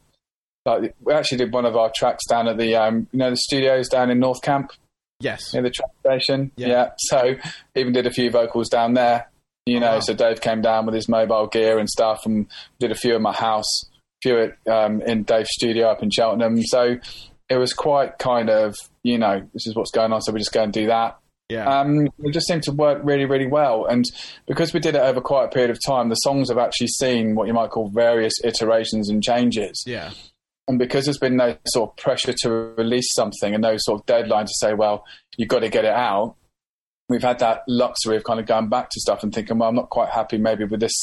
like 0.65 0.95
we 1.01 1.13
actually 1.13 1.37
did 1.39 1.53
one 1.53 1.65
of 1.65 1.75
our 1.75 1.91
tracks 1.95 2.25
down 2.27 2.47
at 2.47 2.57
the 2.57 2.75
um 2.75 3.07
you 3.11 3.19
know 3.19 3.29
the 3.29 3.37
studios 3.37 3.87
down 3.87 4.09
in 4.09 4.19
North 4.19 4.41
Camp? 4.41 4.71
Yes, 5.19 5.53
In 5.53 5.63
the 5.63 5.69
train 5.69 5.89
station? 5.99 6.51
Yeah. 6.55 6.91
so 6.97 7.35
even 7.75 7.93
did 7.93 8.07
a 8.07 8.11
few 8.11 8.31
vocals 8.31 8.69
down 8.69 8.95
there 8.95 9.29
you 9.65 9.79
know 9.79 9.93
wow. 9.93 9.99
so 9.99 10.13
Dave 10.13 10.41
came 10.41 10.61
down 10.61 10.85
with 10.85 10.95
his 10.95 11.07
mobile 11.07 11.47
gear 11.47 11.79
and 11.79 11.89
stuff 11.89 12.25
and 12.25 12.47
did 12.79 12.91
a 12.91 12.95
few 12.95 13.15
at 13.15 13.21
my 13.21 13.33
house 13.33 13.85
a 13.85 13.89
few 14.21 14.39
at, 14.39 14.71
um, 14.71 15.01
in 15.01 15.23
Dave's 15.23 15.49
studio 15.51 15.89
up 15.89 16.03
in 16.03 16.09
Cheltenham 16.09 16.61
so 16.63 16.97
it 17.49 17.57
was 17.57 17.73
quite 17.73 18.17
kind 18.17 18.49
of 18.49 18.75
you 19.03 19.17
know 19.17 19.41
this 19.53 19.67
is 19.67 19.75
what's 19.75 19.91
going 19.91 20.11
on 20.11 20.21
so 20.21 20.31
we 20.31 20.39
just 20.39 20.53
go 20.53 20.63
and 20.63 20.73
do 20.73 20.87
that 20.87 21.17
yeah, 21.51 21.81
um, 21.81 22.07
it 22.23 22.31
just 22.31 22.47
seemed 22.47 22.63
to 22.63 22.71
work 22.71 23.01
really, 23.03 23.25
really 23.25 23.45
well. 23.45 23.85
And 23.85 24.05
because 24.47 24.73
we 24.73 24.79
did 24.79 24.95
it 24.95 25.01
over 25.01 25.19
quite 25.19 25.45
a 25.45 25.47
period 25.49 25.69
of 25.69 25.79
time, 25.85 26.07
the 26.07 26.15
songs 26.15 26.47
have 26.47 26.57
actually 26.57 26.87
seen 26.87 27.35
what 27.35 27.47
you 27.47 27.53
might 27.53 27.71
call 27.71 27.89
various 27.89 28.33
iterations 28.41 29.09
and 29.09 29.21
changes. 29.21 29.83
yeah, 29.85 30.11
And 30.69 30.79
because 30.79 31.03
there's 31.05 31.17
been 31.17 31.35
no 31.35 31.57
sort 31.67 31.89
of 31.89 31.97
pressure 31.97 32.33
to 32.43 32.49
release 32.49 33.13
something 33.13 33.53
and 33.53 33.61
no 33.61 33.75
sort 33.79 33.99
of 33.99 34.05
deadline 34.05 34.45
to 34.45 34.53
say, 34.55 34.73
well, 34.73 35.03
you've 35.35 35.49
got 35.49 35.59
to 35.59 35.69
get 35.69 35.83
it 35.83 35.93
out, 35.93 36.37
we've 37.11 37.21
had 37.21 37.39
that 37.39 37.63
luxury 37.67 38.15
of 38.17 38.23
kind 38.23 38.39
of 38.39 38.45
going 38.45 38.69
back 38.69 38.89
to 38.89 38.99
stuff 38.99 39.21
and 39.23 39.33
thinking, 39.33 39.57
well, 39.59 39.69
I'm 39.69 39.75
not 39.75 39.89
quite 39.89 40.09
happy 40.09 40.37
maybe 40.37 40.63
with 40.63 40.79
this 40.79 40.93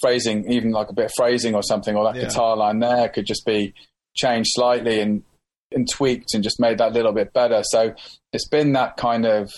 phrasing, 0.00 0.50
even 0.50 0.70
like 0.72 0.88
a 0.88 0.92
bit 0.92 1.06
of 1.06 1.12
phrasing 1.16 1.54
or 1.54 1.62
something, 1.62 1.94
or 1.96 2.04
that 2.04 2.16
Yeah. 2.20 2.28
guitar 2.28 2.56
line 2.56 2.80
there 2.80 3.08
could 3.08 3.26
just 3.26 3.46
be 3.46 3.74
changed 4.16 4.50
slightly 4.54 5.00
and, 5.00 5.22
and 5.72 5.88
tweaked 5.88 6.34
and 6.34 6.42
just 6.42 6.58
made 6.58 6.78
that 6.78 6.92
little 6.92 7.12
bit 7.12 7.32
better. 7.32 7.62
So 7.64 7.94
it's 8.32 8.48
been 8.48 8.72
that 8.72 8.96
kind 8.96 9.24
of, 9.26 9.50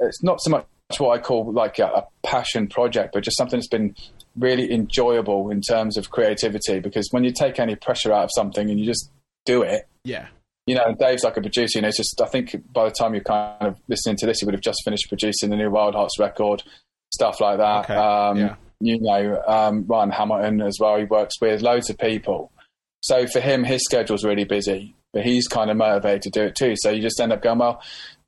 it's 0.00 0.22
not 0.22 0.40
so 0.40 0.50
much 0.50 0.66
what 0.98 1.18
I 1.18 1.22
call 1.22 1.52
like 1.52 1.78
a, 1.78 1.86
a 1.86 2.06
passion 2.24 2.66
project, 2.68 3.12
but 3.14 3.24
just 3.24 3.36
something 3.36 3.58
that's 3.58 3.68
been 3.68 3.94
really 4.36 4.72
enjoyable 4.72 5.50
in 5.50 5.60
terms 5.60 5.96
of 5.96 6.10
creativity. 6.10 6.78
Because 6.80 7.08
when 7.10 7.24
you 7.24 7.32
take 7.32 7.58
any 7.58 7.74
pressure 7.76 8.12
out 8.12 8.24
of 8.24 8.30
something 8.34 8.68
and 8.70 8.78
you 8.78 8.86
just 8.86 9.10
do 9.44 9.62
it, 9.62 9.86
Yeah. 10.04 10.26
You 10.66 10.74
know, 10.76 10.94
Dave's 10.98 11.24
like 11.24 11.36
a 11.36 11.40
producer. 11.40 11.78
You 11.78 11.82
know, 11.82 11.88
it's 11.88 11.96
just 11.98 12.20
I 12.22 12.26
think 12.26 12.56
by 12.72 12.84
the 12.84 12.90
time 12.90 13.14
you're 13.14 13.22
kind 13.22 13.56
of 13.62 13.76
listening 13.88 14.16
to 14.16 14.26
this, 14.26 14.40
he 14.40 14.46
would 14.46 14.54
have 14.54 14.62
just 14.62 14.82
finished 14.84 15.08
producing 15.08 15.50
the 15.50 15.56
new 15.56 15.70
Wildhearts 15.70 16.18
record, 16.18 16.62
stuff 17.12 17.40
like 17.40 17.58
that. 17.58 17.84
Okay, 17.84 17.94
Um, 17.94 18.38
yeah. 18.38 18.54
You 18.80 19.00
know, 19.00 19.42
um, 19.46 19.84
Ryan 19.86 20.10
Hamilton 20.10 20.60
as 20.62 20.78
well. 20.80 20.98
He 20.98 21.04
works 21.04 21.34
with 21.40 21.62
loads 21.62 21.88
of 21.90 21.98
people, 21.98 22.50
so 23.02 23.26
for 23.26 23.40
him, 23.40 23.62
his 23.64 23.82
schedule's 23.84 24.24
really 24.24 24.44
busy, 24.44 24.94
but 25.12 25.22
he's 25.24 25.46
kind 25.46 25.70
of 25.70 25.76
motivated 25.76 26.22
to 26.22 26.30
do 26.30 26.42
it 26.42 26.54
too. 26.56 26.74
So 26.76 26.90
you 26.90 27.00
just 27.02 27.20
end 27.20 27.32
up 27.32 27.42
going, 27.42 27.58
well. 27.58 27.82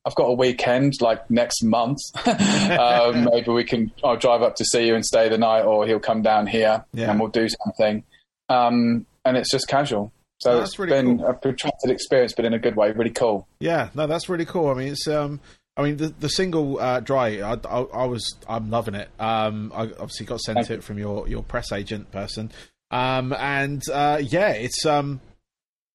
I've 0.09 0.15
got 0.15 0.27
a 0.27 0.35
weekend 0.35 0.93
like 1.01 1.29
next 1.33 1.65
month. 1.65 1.99
um, 2.27 3.25
maybe 3.33 3.51
we 3.51 3.65
can. 3.65 3.91
I'll 4.05 4.17
drive 4.17 4.41
up 4.41 4.55
to 4.55 4.65
see 4.65 4.87
you 4.87 4.95
and 4.95 5.05
stay 5.05 5.29
the 5.29 5.37
night, 5.37 5.63
or 5.63 5.85
he'll 5.85 5.99
come 5.99 6.23
down 6.23 6.47
here 6.47 6.85
Yeah. 6.93 7.11
and 7.11 7.19
we'll 7.19 7.29
do 7.31 7.49
something. 7.65 8.05
Um, 8.49 9.05
and 9.25 9.37
it's 9.37 9.51
just 9.51 9.67
casual. 9.67 10.13
So 10.39 10.53
Oh, 10.53 10.61
it's 10.63 10.79
really 10.79 10.93
been 10.93 11.19
cool. 11.19 11.27
a 11.29 11.35
protracted 11.35 11.91
experience, 11.91 12.33
but 12.35 12.45
in 12.45 12.53
a 12.55 12.59
good 12.59 12.77
way. 12.77 12.93
Really 12.93 13.11
cool. 13.11 13.47
Yeah, 13.61 13.89
no, 13.95 14.07
that's 14.07 14.29
really 14.29 14.45
cool. 14.45 14.69
I 14.69 14.75
mean, 14.75 14.89
it's 14.93 15.09
um, 15.09 15.41
I 15.77 15.83
mean, 15.83 15.97
the 15.97 16.09
the 16.09 16.29
single 16.29 16.79
uh, 16.79 17.01
"Dry," 17.01 17.41
I, 17.41 17.53
I, 17.69 17.81
I 17.83 18.05
was, 18.05 18.37
I'm 18.49 18.71
loving 18.71 18.95
it. 18.95 19.09
Um, 19.19 19.73
I 19.75 19.83
obviously 19.85 20.27
got 20.27 20.41
sent 20.41 20.57
Thank 20.59 20.71
it 20.71 20.85
from 20.85 20.99
your 20.99 21.27
your 21.29 21.43
press 21.43 21.73
agent 21.73 22.11
person. 22.13 22.53
Um, 22.91 23.33
and 23.33 23.83
uh, 23.93 24.21
yeah, 24.23 24.51
it's 24.51 24.85
um, 24.87 25.21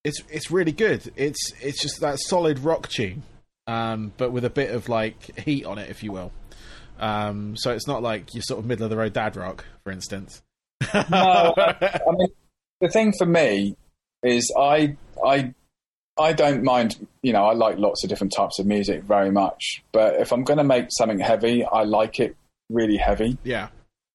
it's 0.03 0.21
it's 0.29 0.50
really 0.51 0.71
good. 0.71 1.12
It's 1.15 1.51
it's 1.62 1.79
just 1.81 2.01
that 2.01 2.17
solid 2.19 2.60
rock 2.60 2.88
tune, 2.89 3.24
um, 3.67 4.12
but 4.17 4.31
with 4.31 4.43
a 4.45 4.50
bit 4.50 4.71
of 4.71 4.89
like 4.89 5.39
heat 5.39 5.65
on 5.65 5.77
it, 5.77 5.89
if 5.89 6.03
you 6.03 6.12
will. 6.12 6.31
Um, 7.00 7.55
so 7.57 7.71
it's 7.71 7.88
not 7.88 8.03
like 8.03 8.33
your 8.33 8.43
sort 8.43 8.60
of 8.60 8.65
middle 8.65 8.83
of 8.83 8.89
the 8.89 8.98
road 8.98 9.13
dad 9.13 9.36
rock, 9.36 9.65
for 9.83 9.91
instance. 9.91 10.41
No, 10.93 11.53
I 11.57 12.00
mean, 12.12 12.27
the 12.79 12.89
thing 12.89 13.13
for 13.17 13.25
me 13.25 13.75
is 14.24 14.54
I 14.58 14.96
I 15.25 15.54
I 16.20 16.34
don't 16.34 16.63
mind. 16.63 17.08
You 17.22 17.34
know, 17.34 17.44
I 17.44 17.54
like 17.54 17.78
lots 17.78 18.04
of 18.04 18.10
different 18.10 18.34
types 18.36 18.60
of 18.60 18.66
music 18.66 19.04
very 19.04 19.32
much. 19.32 19.84
But 19.92 20.16
if 20.16 20.32
I'm 20.32 20.44
going 20.44 20.58
to 20.58 20.63
make 20.63 20.88
something 20.90 21.20
heavy, 21.20 21.63
I 21.66 21.84
like 21.84 22.20
it 22.20 22.36
really 22.70 22.98
heavy. 22.98 23.38
yeah, 23.44 23.70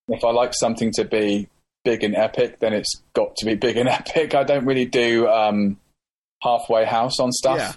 If 0.07 0.23
I 0.23 0.31
like 0.31 0.53
something 0.53 0.91
to 0.93 1.05
be 1.05 1.49
big 1.83 2.03
and 2.03 2.15
epic, 2.15 2.59
then 2.59 2.73
it's 2.73 3.01
got 3.13 3.35
to 3.37 3.45
be 3.45 3.55
big 3.55 3.77
and 3.77 3.89
epic. 3.89 4.35
I 4.35 4.43
don't 4.43 4.65
really 4.65 4.85
do 4.85 5.27
um, 5.27 5.77
halfway 6.43 6.85
house 6.85 7.19
on 7.19 7.31
stuff. 7.31 7.57
Yeah. 7.57 7.73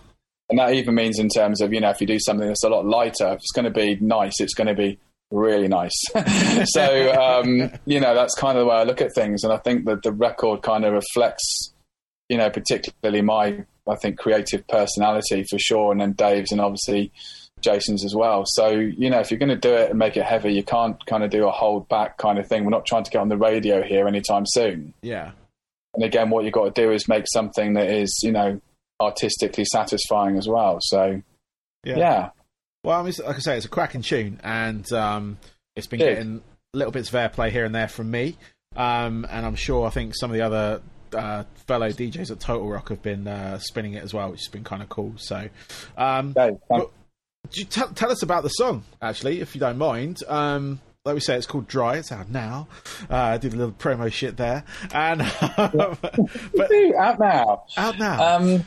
And 0.51 0.59
that 0.59 0.75
even 0.75 0.97
means 0.97 1.19
in 1.19 1.29
terms 1.29 1.61
of, 1.61 1.73
you 1.73 1.81
know, 1.81 1.91
if 1.91 2.01
you 2.01 2.07
do 2.09 2.19
something 2.19 2.47
that's 2.47 2.65
a 2.65 2.69
lot 2.69 2.85
lighter, 2.85 3.29
if 3.29 3.37
it's 3.37 3.53
going 3.53 3.67
to 3.67 3.71
be 3.71 3.97
nice, 4.01 4.41
it's 4.41 4.55
going 4.55 4.67
to 4.67 4.75
be 4.75 4.99
really 5.31 5.69
nice. 5.69 5.93
so, 6.73 7.13
um, 7.41 7.71
you 7.87 8.01
know, 8.01 8.15
that's 8.15 8.35
kind 8.35 8.59
of 8.59 8.63
the 8.63 8.67
way 8.67 8.77
I 8.77 8.83
look 8.83 9.01
at 9.01 9.15
things. 9.15 9.45
And 9.45 9.53
I 9.53 9.59
think 9.59 9.85
that 9.85 10.03
the 10.03 10.11
record 10.11 10.63
kind 10.63 10.85
of 10.85 10.93
reflects, 10.93 11.70
you 12.31 12.39
know, 12.39 12.49
particularly 12.49 13.23
my, 13.23 13.65
I 13.89 13.97
think, 13.97 14.17
creative 14.17 14.67
personality 14.69 15.45
for 15.51 15.59
sure. 15.59 15.91
And 15.91 16.01
then 16.01 16.13
Dave's 16.13 16.53
and 16.53 16.61
obviously 16.61 17.13
Jason's 17.61 18.05
as 18.05 18.15
well. 18.15 18.45
So, 18.47 18.69
you 18.69 19.11
know, 19.11 19.19
if 19.19 19.33
you're 19.33 19.39
going 19.41 19.49
to 19.49 19.57
do 19.57 19.75
it 19.75 19.91
and 19.91 19.99
make 19.99 20.17
it 20.17 20.23
heavy, 20.23 20.55
you 20.55 20.63
can't 20.63 21.05
kind 21.07 21.25
of 21.25 21.31
do 21.31 21.49
a 21.49 21.51
hold 21.51 21.89
back 21.89 22.19
kind 22.19 22.39
of 22.39 22.47
thing. 22.47 22.65
We're 22.65 22.71
not 22.71 22.87
trying 22.87 23.03
to 23.03 23.11
get 23.11 23.19
on 23.19 23.29
the 23.29 23.37
radio 23.37 23.83
here 23.83 24.07
anytime 24.07 24.45
soon. 24.47 24.95
yeah, 25.03 25.33
And 25.95 26.05
again, 26.05 26.31
what 26.31 26.45
you've 26.45 26.53
got 26.53 26.73
to 26.73 26.83
do 26.83 26.93
is 26.93 27.09
make 27.09 27.25
something 27.27 27.75
that 27.75 27.91
is, 27.91 28.17
you 28.23 28.31
know, 28.31 28.61
artistically 29.03 29.65
satisfying 29.65 30.39
as 30.39 30.47
well. 30.47 30.79
So, 30.81 31.21
yeah. 31.83 31.99
yeah. 31.99 32.31
Well, 32.85 33.01
I 33.01 33.03
mean, 33.03 33.13
like 33.27 33.37
I 33.37 33.41
say, 33.41 33.57
it's 33.57 33.67
a 33.67 33.69
cracking 33.69 34.03
tune, 34.03 34.41
and 34.45 34.91
um, 34.93 35.37
it's 35.75 35.89
been 35.89 35.99
getting 35.99 36.43
little 36.73 36.93
bits 36.93 37.09
of 37.09 37.15
airplay 37.15 37.51
here 37.51 37.65
and 37.65 37.75
there 37.75 37.89
from 37.89 38.11
me. 38.11 38.39
Um, 38.77 39.27
and 39.29 39.45
I'm 39.45 39.57
sure 39.57 39.87
I 39.87 39.91
think 39.91 40.15
some 40.15 40.31
of 40.31 40.37
the 40.37 40.43
other 40.43 40.81
uh, 41.15 41.45
fellow 41.67 41.89
DJs 41.91 42.31
at 42.31 42.41
Total 42.41 42.69
Rock 42.69 42.89
have 42.91 43.03
been 43.03 43.27
uh, 43.27 43.59
spinning 43.59 43.95
it 43.95 44.03
as 44.03 44.13
well, 44.15 44.31
which 44.31 44.41
has 44.41 44.49
been 44.49 44.65
kind 44.65 44.83
of 44.83 44.89
cool. 44.89 45.15
So, 45.17 45.49
um, 45.97 46.35
thank- 46.35 46.61
you 47.53 47.65
tell 47.65 47.89
tell 47.89 48.11
us 48.13 48.23
about 48.23 48.43
the 48.43 48.49
song, 48.51 48.85
actually, 49.03 49.41
if 49.41 49.55
you 49.55 49.61
don't 49.61 49.79
mind? 49.79 50.19
Um, 50.29 50.81
like 51.05 51.15
we 51.15 51.21
say, 51.21 51.37
it's 51.37 51.47
called 51.47 51.67
Dry. 51.67 51.97
It's 51.97 52.13
out 52.13 52.29
now. 52.29 52.69
Uh, 53.09 53.39
did 53.39 53.55
a 53.55 53.57
little 53.57 53.73
promo 53.73 54.13
shit 54.13 54.37
there, 54.37 54.65
and 54.93 55.21
but 55.57 56.71
out 56.99 57.19
now. 57.19 57.65
out 57.77 57.99
now. 57.99 58.37
Um, 58.37 58.67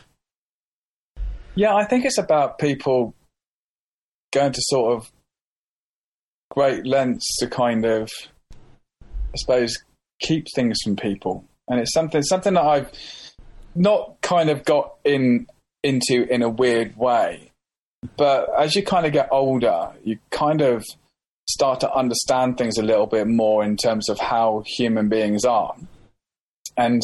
yeah, 1.56 1.76
I 1.76 1.86
think 1.86 2.06
it's 2.06 2.18
about 2.18 2.58
people 2.58 3.14
going 4.34 4.52
to 4.52 4.62
sort 4.64 4.96
of 4.98 5.12
great 6.50 6.86
lengths 6.88 7.38
to 7.38 7.48
kind 7.48 7.86
of, 7.86 8.10
I 9.04 9.36
suppose, 9.38 9.78
keep 10.20 10.48
things 10.56 10.78
from 10.84 10.96
people, 10.96 11.46
and 11.68 11.80
it's 11.80 11.94
something 11.94 12.22
something 12.22 12.54
that 12.54 12.64
I've 12.64 12.92
not 13.76 14.22
kind 14.22 14.50
of 14.50 14.66
got 14.66 14.96
in 15.04 15.48
into 15.84 16.24
in 16.32 16.42
a 16.42 16.50
weird 16.50 16.96
way, 16.96 17.52
but 18.18 18.50
as 18.58 18.76
you 18.76 18.84
kind 18.84 19.06
of 19.06 19.14
get 19.14 19.30
older, 19.32 19.92
you 20.04 20.20
kind 20.32 20.62
of 20.62 20.84
start 21.50 21.82
to 21.82 21.94
understand 21.94 22.58
things 22.58 22.78
a 22.78 22.84
little 22.84 23.08
bit 23.08 23.28
more 23.28 23.64
in 23.64 23.76
terms 23.76 24.10
of 24.10 24.20
how 24.20 24.64
human 24.66 25.10
beings 25.10 25.46
are, 25.46 25.76
and 26.78 27.02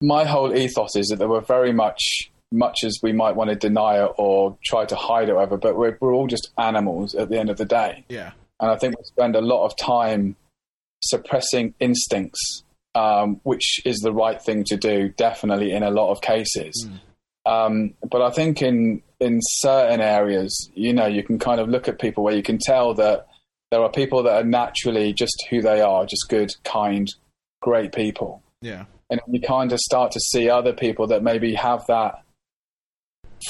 my 0.00 0.24
whole 0.24 0.54
ethos 0.54 0.96
is 0.96 1.08
that 1.08 1.18
there 1.18 1.28
were 1.28 1.40
very 1.40 1.72
much 1.72 2.32
much 2.52 2.84
as 2.84 2.98
we 3.02 3.12
might 3.12 3.34
want 3.34 3.50
to 3.50 3.56
deny 3.56 4.04
it 4.04 4.10
or 4.18 4.56
try 4.64 4.84
to 4.84 4.94
hide 4.94 5.28
it 5.28 5.32
or 5.32 5.36
whatever, 5.36 5.56
but 5.56 5.76
we're, 5.76 5.96
we're 6.00 6.12
all 6.12 6.26
just 6.26 6.50
animals 6.58 7.14
at 7.14 7.28
the 7.30 7.38
end 7.38 7.50
of 7.50 7.56
the 7.56 7.64
day. 7.64 8.04
yeah, 8.08 8.32
And 8.60 8.70
I 8.70 8.76
think 8.76 8.96
we 8.96 9.04
spend 9.04 9.34
a 9.34 9.40
lot 9.40 9.64
of 9.64 9.76
time 9.76 10.36
suppressing 11.02 11.74
instincts, 11.80 12.62
um, 12.94 13.40
which 13.42 13.80
is 13.84 13.98
the 13.98 14.12
right 14.12 14.40
thing 14.40 14.64
to 14.64 14.76
do, 14.76 15.08
definitely 15.10 15.72
in 15.72 15.82
a 15.82 15.90
lot 15.90 16.10
of 16.10 16.20
cases. 16.20 16.88
Um, 17.44 17.94
but 18.08 18.22
I 18.22 18.30
think 18.30 18.62
in 18.62 19.02
in 19.20 19.38
certain 19.40 20.00
areas, 20.00 20.70
you 20.74 20.92
know, 20.92 21.06
you 21.06 21.22
can 21.22 21.38
kind 21.38 21.60
of 21.60 21.68
look 21.68 21.88
at 21.88 22.00
people 22.00 22.24
where 22.24 22.34
you 22.34 22.42
can 22.42 22.58
tell 22.58 22.94
that 22.94 23.26
there 23.70 23.82
are 23.82 23.90
people 23.90 24.22
that 24.24 24.34
are 24.34 24.44
naturally 24.44 25.12
just 25.12 25.46
who 25.50 25.62
they 25.62 25.80
are, 25.80 26.04
just 26.06 26.28
good, 26.28 26.50
kind, 26.64 27.08
great 27.60 27.92
people 27.92 28.42
yeah, 28.62 28.84
and 29.10 29.20
you 29.28 29.40
kind 29.40 29.72
of 29.72 29.80
start 29.80 30.12
to 30.12 30.20
see 30.20 30.48
other 30.48 30.72
people 30.72 31.08
that 31.08 31.22
maybe 31.22 31.54
have 31.54 31.84
that 31.88 32.22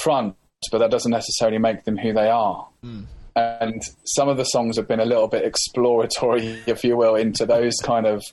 front, 0.00 0.34
but 0.72 0.78
that 0.78 0.90
doesn't 0.90 1.12
necessarily 1.12 1.58
make 1.58 1.84
them 1.84 1.98
who 1.98 2.12
they 2.12 2.28
are. 2.28 2.66
Mm. 2.84 3.04
And 3.36 3.82
some 4.04 4.28
of 4.28 4.38
the 4.38 4.44
songs 4.44 4.76
have 4.76 4.88
been 4.88 5.00
a 5.00 5.04
little 5.04 5.28
bit 5.28 5.44
exploratory, 5.44 6.62
if 6.66 6.82
you 6.82 6.96
will, 6.96 7.14
into 7.14 7.46
those 7.46 7.76
kind 7.82 8.06
of 8.06 8.24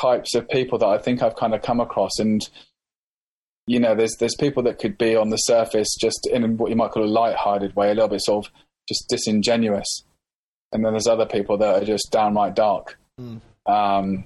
types 0.00 0.34
of 0.34 0.48
people 0.48 0.78
that 0.78 0.86
I 0.86 0.98
think 0.98 1.22
I've 1.22 1.36
kind 1.36 1.54
of 1.54 1.62
come 1.62 1.80
across. 1.80 2.18
And 2.18 2.40
you 3.66 3.80
know, 3.80 3.94
there's 3.94 4.16
there's 4.18 4.36
people 4.38 4.62
that 4.64 4.78
could 4.78 4.96
be 4.98 5.16
on 5.16 5.30
the 5.30 5.36
surface 5.36 5.96
just 6.00 6.28
in 6.32 6.56
what 6.56 6.70
you 6.70 6.76
might 6.76 6.90
call 6.90 7.04
a 7.04 7.06
light-hearted 7.06 7.74
way, 7.74 7.90
a 7.90 7.94
little 7.94 8.08
bit 8.08 8.22
sort 8.22 8.46
of 8.46 8.52
just 8.88 9.08
disingenuous, 9.08 10.04
and 10.72 10.84
then 10.84 10.92
there's 10.92 11.08
other 11.08 11.26
people 11.26 11.58
that 11.58 11.82
are 11.82 11.86
just 11.86 12.10
downright 12.12 12.54
dark. 12.54 12.98
Mm. 13.20 13.40
Um, 13.66 14.24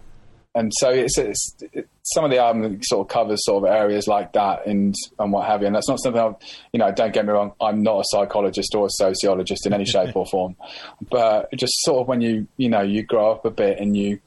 and 0.54 0.72
so 0.78 0.90
it's, 0.90 1.16
it's 1.16 1.56
it, 1.72 1.88
some 2.02 2.24
of 2.24 2.30
the 2.30 2.38
album 2.38 2.80
sort 2.82 3.06
of 3.06 3.12
covers 3.12 3.44
sort 3.44 3.64
of 3.64 3.70
areas 3.70 4.08
like 4.08 4.32
that 4.32 4.66
and 4.66 4.94
and 5.18 5.32
what 5.32 5.46
have 5.46 5.60
you. 5.60 5.68
And 5.68 5.76
that's 5.76 5.88
not 5.88 6.00
something 6.02 6.20
I've, 6.20 6.34
you 6.72 6.78
know. 6.80 6.90
Don't 6.90 7.12
get 7.12 7.24
me 7.24 7.32
wrong. 7.32 7.52
I'm 7.60 7.82
not 7.82 8.00
a 8.00 8.04
psychologist 8.06 8.74
or 8.74 8.86
a 8.86 8.90
sociologist 8.90 9.66
in 9.66 9.72
any 9.72 9.84
shape 9.84 10.14
or 10.16 10.26
form, 10.26 10.56
but 11.08 11.48
just 11.56 11.72
sort 11.82 12.00
of 12.00 12.08
when 12.08 12.20
you 12.20 12.48
you 12.56 12.68
know 12.68 12.82
you 12.82 13.04
grow 13.04 13.30
up 13.30 13.44
a 13.44 13.50
bit 13.50 13.78
and 13.78 13.96
you 13.96 14.18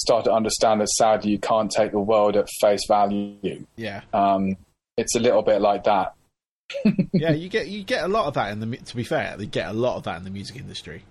start 0.00 0.24
to 0.24 0.32
understand 0.32 0.80
that 0.80 0.88
sadly 0.88 1.30
you 1.32 1.38
can't 1.38 1.70
take 1.70 1.92
the 1.92 2.00
world 2.00 2.36
at 2.36 2.48
face 2.60 2.80
value. 2.88 3.66
yeah. 3.76 4.00
Um, 4.12 4.56
it's 4.96 5.14
a 5.14 5.20
little 5.20 5.42
bit 5.42 5.60
like 5.60 5.84
that. 5.84 6.14
yeah, 7.12 7.30
you 7.32 7.48
get 7.48 7.68
you 7.68 7.82
get 7.82 8.04
a 8.04 8.08
lot 8.08 8.26
of 8.26 8.34
that 8.34 8.52
in 8.52 8.60
the. 8.60 8.76
To 8.76 8.96
be 8.96 9.02
fair, 9.04 9.36
they 9.36 9.46
get 9.46 9.68
a 9.68 9.72
lot 9.72 9.96
of 9.96 10.04
that 10.04 10.18
in 10.18 10.24
the 10.24 10.30
music 10.30 10.56
industry. 10.56 11.02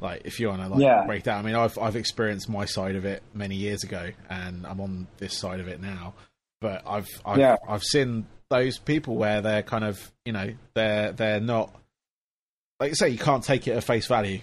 Like 0.00 0.22
if 0.24 0.38
you 0.40 0.48
want 0.48 0.62
to 0.62 0.68
like 0.68 0.80
Yeah. 0.80 1.04
break 1.06 1.22
down, 1.24 1.38
I 1.40 1.42
mean, 1.46 1.54
I've 1.56 1.76
I've 1.78 1.96
experienced 1.96 2.48
my 2.48 2.64
side 2.66 2.94
of 2.96 3.04
it 3.04 3.22
many 3.34 3.56
years 3.56 3.84
ago, 3.84 4.10
and 4.30 4.66
I'm 4.66 4.80
on 4.80 5.06
this 5.18 5.36
side 5.38 5.60
of 5.60 5.68
it 5.68 5.80
now. 5.80 6.14
But 6.60 6.82
I've 6.86 7.08
I've, 7.24 7.38
Yeah. 7.38 7.56
I've 7.68 7.82
seen 7.82 8.26
those 8.50 8.78
people 8.78 9.16
where 9.16 9.40
they're 9.40 9.62
kind 9.62 9.84
of 9.84 10.12
you 10.24 10.32
know 10.32 10.52
they're 10.74 11.12
they're 11.12 11.40
not 11.40 11.74
like 12.78 12.90
you 12.90 12.94
say 12.96 13.08
you 13.08 13.18
can't 13.18 13.42
take 13.42 13.66
it 13.66 13.72
at 13.72 13.82
face 13.84 14.06
value, 14.06 14.40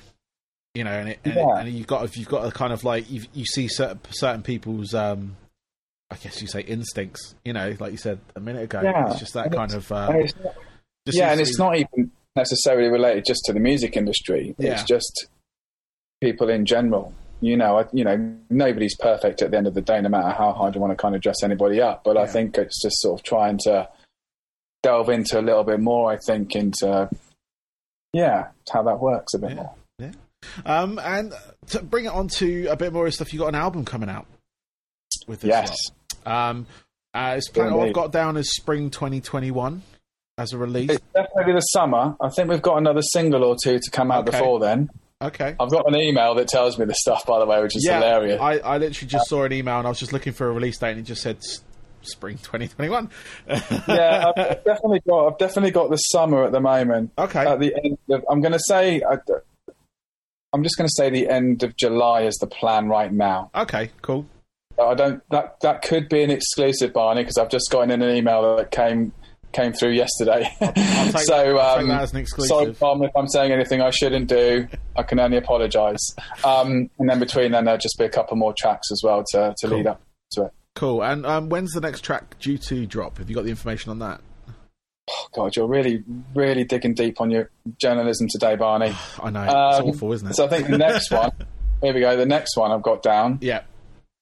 you 0.80 0.86
know, 0.86 0.92
and 0.92 1.10
it, 1.10 1.20
and, 1.26 1.34
it- 1.34 1.38
Yeah. 1.38 1.60
and 1.60 1.70
you've 1.70 1.88
got 1.88 2.16
you've 2.16 2.30
got 2.30 2.46
to 2.46 2.52
kind 2.52 2.72
of 2.72 2.84
like 2.86 3.12
you 3.12 3.22
you 3.34 3.44
see 3.46 3.68
certain 3.68 4.00
certain 4.12 4.42
people's 4.42 4.94
um 4.94 5.36
I 6.10 6.16
guess 6.16 6.42
you 6.42 6.48
say 6.48 6.62
instincts. 6.62 7.36
You 7.44 7.52
know, 7.54 7.76
like 7.80 7.92
you 7.92 7.98
said 7.98 8.20
a 8.36 8.40
minute 8.40 8.64
ago. 8.64 8.82
Yeah. 8.82 9.12
It's 9.12 9.20
just 9.20 9.34
that 9.34 9.48
And 9.48 9.56
kind 9.56 9.74
of. 9.74 9.92
Uh, 9.92 10.08
not- 10.10 10.56
just 11.06 11.18
yeah, 11.18 11.32
and 11.32 11.42
it's 11.42 11.58
not 11.60 11.76
even 11.76 12.12
necessarily 12.36 12.88
related 12.90 13.26
just 13.26 13.42
to 13.46 13.54
the 13.54 13.60
music 13.60 13.98
industry. 13.98 14.56
Yeah. 14.58 14.74
It's 14.74 14.84
just 14.84 15.28
people 16.22 16.50
in 16.50 16.66
general. 16.66 17.14
You 17.42 17.56
know, 17.58 17.78
I, 17.80 17.86
you 17.94 18.04
know, 18.04 18.36
nobody's 18.50 18.96
perfect 18.98 19.42
at 19.42 19.52
the 19.52 19.58
end 19.58 19.68
of 19.68 19.74
the 19.74 19.82
day, 19.82 20.02
no 20.02 20.10
matter 20.10 20.30
how 20.30 20.52
hard 20.52 20.76
you 20.76 20.82
want 20.82 20.92
to 20.92 20.98
kind 20.98 21.16
of 21.16 21.22
dress 21.22 21.42
anybody 21.44 21.80
up. 21.82 22.04
But 22.04 22.18
I 22.18 22.26
think 22.28 22.58
it's 22.58 22.82
just 22.82 22.98
sort 23.02 23.20
of 23.20 23.24
trying 23.24 23.58
to 23.66 23.88
delve 24.84 25.10
into 25.10 25.40
a 25.40 25.42
little 25.44 25.64
bit 25.64 25.80
more. 25.80 26.12
I 26.12 26.18
think 26.18 26.56
into 26.56 27.10
yeah, 28.14 28.48
how 28.74 28.84
that 28.84 29.00
works 29.00 29.34
a 29.36 29.40
bit 29.40 29.52
Yeah. 29.52 29.56
more. 29.58 29.76
Um, 30.66 31.00
and 31.04 31.34
to 31.70 31.82
bring 31.84 32.06
it 32.06 32.12
on 32.12 32.28
to 32.38 32.68
a 32.68 32.76
bit 32.76 32.94
more 32.94 33.06
of 33.08 33.14
stuff, 33.14 33.34
you 33.34 33.40
got 33.40 33.48
an 33.48 33.56
album 33.56 33.86
coming 33.86 34.10
out 34.10 34.26
with 35.28 35.42
this. 35.42 35.50
Yes, 35.50 35.76
lot. 36.26 36.50
Um, 36.50 36.68
uh, 37.14 37.36
it's 37.38 37.50
planned. 37.50 37.80
I've 37.80 37.94
got 37.94 38.12
down 38.12 38.38
as 38.38 38.50
spring 38.52 38.90
2021 38.90 39.82
as 40.38 40.54
a 40.54 40.58
release. 40.58 40.92
it's 40.92 41.06
definitely 41.14 41.54
the 41.54 41.60
summer. 41.62 42.16
I 42.22 42.30
think 42.30 42.50
we've 42.50 42.62
got 42.62 42.78
another 42.78 43.02
single 43.02 43.44
or 43.44 43.56
two 43.62 43.80
to 43.80 43.92
come 43.92 44.12
out 44.12 44.28
Okay. 44.28 44.38
before 44.38 44.60
then. 44.60 44.90
Okay. 45.22 45.56
I've 45.60 45.70
got 45.70 45.86
an 45.88 45.98
email 45.98 46.36
that 46.36 46.48
tells 46.48 46.78
me 46.80 46.86
the 46.86 46.94
stuff, 46.94 47.26
by 47.26 47.40
the 47.40 47.46
way, 47.46 47.62
which 47.62 47.76
is 47.76 47.86
hilarious. 47.86 48.40
I, 48.40 48.60
I 48.60 48.78
literally 48.78 49.10
just 49.10 49.28
saw 49.28 49.44
an 49.44 49.52
email 49.52 49.78
and 49.80 49.86
I 49.86 49.90
was 49.90 50.00
just 50.00 50.14
looking 50.14 50.32
for 50.32 50.48
a 50.48 50.52
release 50.54 50.78
date 50.78 50.92
and 50.92 51.00
it 51.00 51.04
just 51.04 51.22
said 51.22 51.44
spring 52.04 52.38
2021. 52.38 53.10
yeah, 53.50 53.58
I've 54.28 54.34
I've 54.38 54.64
definitely 54.64 55.02
got. 55.06 55.28
I've 55.28 55.38
definitely 55.38 55.72
got 55.72 55.90
the 55.90 55.98
summer 55.98 56.46
at 56.46 56.54
the 56.54 56.62
moment. 56.62 57.12
okay. 57.18 57.46
At 57.46 57.60
the 57.60 57.76
end 57.84 57.98
of, 58.10 58.24
I'm 58.32 58.40
going 58.40 58.54
to 58.54 58.60
say. 58.66 59.02
I, 59.02 59.18
I'm 60.54 60.64
just 60.64 60.78
going 60.78 60.88
to 60.88 60.94
say 60.96 61.10
the 61.10 61.30
end 61.30 61.64
of 61.64 61.76
July 61.76 62.22
is 62.24 62.36
the 62.38 62.48
plan 62.48 62.88
right 62.88 63.12
now. 63.14 63.52
okay. 63.56 63.92
Cool. 64.02 64.26
I 64.82 64.94
don't. 64.94 65.22
That 65.30 65.60
that 65.62 65.82
could 65.82 66.08
be 66.08 66.24
an 66.24 66.32
exclusive, 66.32 66.94
Barney, 66.94 67.22
because 67.24 67.38
I've 67.38 67.50
just 67.50 67.70
gotten 67.70 67.92
in 67.92 68.02
an 68.02 68.16
email 68.16 68.56
that 68.56 68.72
came 68.72 69.12
came 69.52 69.74
through 69.74 69.92
yesterday. 69.92 70.50
I'll 70.62 70.72
take, 70.72 71.18
so 71.26 71.34
that, 71.54 71.58
I'll 71.58 71.80
um, 71.80 71.88
that 71.90 72.02
as 72.04 72.14
an 72.14 72.20
exclusive. 72.20 72.48
sorry, 72.48 72.74
Tom, 72.76 73.04
if 73.04 73.12
I'm 73.16 73.28
saying 73.28 73.52
anything 73.52 73.82
I 73.82 73.90
shouldn't 73.90 74.30
do. 74.30 74.68
I 74.96 75.04
can 75.04 75.20
only 75.20 75.36
apologise. 75.38 76.16
Um, 76.46 76.90
and 76.98 77.10
then 77.10 77.20
between 77.20 77.52
then, 77.52 77.66
there'll 77.66 77.78
just 77.80 77.98
be 78.00 78.06
a 78.06 78.10
couple 78.10 78.38
more 78.38 78.54
tracks 78.58 78.88
as 78.92 79.02
well 79.04 79.24
to 79.34 79.54
to 79.58 79.68
Cool. 79.68 79.78
lead 79.78 79.88
up 79.88 80.02
to 80.32 80.44
it. 80.46 80.52
Cool. 80.76 81.04
And 81.04 81.26
um, 81.26 81.50
when's 81.50 81.74
the 81.74 81.82
next 81.82 82.02
track 82.02 82.40
due 82.40 82.58
to 82.60 82.86
drop? 82.86 83.18
Have 83.18 83.30
you 83.30 83.36
got 83.36 83.44
the 83.44 83.50
information 83.50 83.92
on 83.92 84.00
that? 84.00 84.22
God, 85.34 85.56
you're 85.56 85.68
really, 85.68 86.04
really 86.36 86.64
digging 86.64 86.94
deep 86.94 87.20
on 87.22 87.30
your 87.32 87.50
journalism 87.78 88.28
today, 88.30 88.56
Barney. 88.56 88.94
I 89.24 89.30
know. 89.30 89.44
It's 89.44 89.80
Um, 89.80 89.86
awful, 89.90 90.14
isn't 90.14 90.28
it? 90.30 90.36
So 90.36 90.46
I 90.46 90.50
think 90.50 90.68
the 90.68 90.78
next 90.78 91.12
one, 91.12 91.32
here 91.82 91.94
we 91.94 92.00
go. 92.02 92.16
The 92.18 92.26
next 92.26 92.56
one 92.58 92.72
I've 92.72 92.82
got 92.84 93.02
down, 93.04 93.40
yeah. 93.42 93.62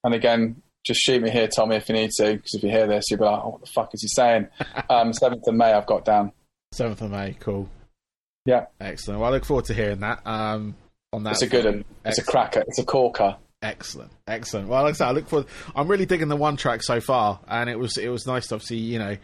and 0.04 0.14
again, 0.14 0.62
just 0.86 1.02
shoot 1.02 1.22
me 1.22 1.30
here, 1.30 1.48
Tommy, 1.48 1.76
if 1.76 1.90
you 1.90 1.96
need 1.96 2.12
to, 2.18 2.34
because 2.36 2.54
if 2.54 2.64
you 2.64 2.70
hear 2.70 2.88
this, 2.88 3.06
you'll 3.10 3.20
be 3.20 3.26
like, 3.26 3.42
"Oh, 3.44 3.50
what 3.50 3.62
the 3.62 3.68
fuck 3.68 3.90
is 3.94 4.02
he 4.02 4.08
saying?" 4.08 4.48
Um, 4.90 5.12
Seventh 5.14 5.44
of 5.48 5.54
May, 5.56 5.74
I've 5.74 5.86
got 5.88 6.06
down. 6.06 6.32
7th 6.74 7.02
of 7.02 7.12
May. 7.12 7.36
Cool. 7.40 7.68
Yeah, 8.46 8.68
Excellent. 8.80 9.20
Well, 9.20 9.30
I 9.30 9.34
look 9.34 9.44
forward 9.44 9.66
to 9.66 9.74
hearing 9.74 10.00
that. 10.00 10.26
Um, 10.26 10.76
on 11.12 11.24
that. 11.24 11.32
it's 11.34 11.42
a 11.42 11.48
good 11.48 11.66
one. 11.66 11.86
It's 12.06 12.18
a 12.20 12.24
cracker. 12.24 12.64
It's 12.68 12.80
a 12.80 12.86
corker. 12.86 13.36
Excellent, 13.62 14.12
excellent. 14.28 14.70
Well, 14.70 14.84
like 14.84 14.92
I 14.94 14.98
said, 14.98 15.08
I 15.08 15.12
look 15.12 15.28
forward. 15.28 15.48
I'm 15.76 15.88
really 15.90 16.06
digging 16.06 16.28
the 16.30 16.36
one 16.38 16.56
track 16.58 16.84
so 16.84 17.02
far, 17.02 17.40
and 17.48 17.70
it 17.70 17.78
was 17.80 17.98
it 17.98 18.08
was 18.10 18.26
nice 18.28 18.48
to 18.48 18.56
obviously 18.56 18.78
you 18.78 19.00
know 19.00 19.18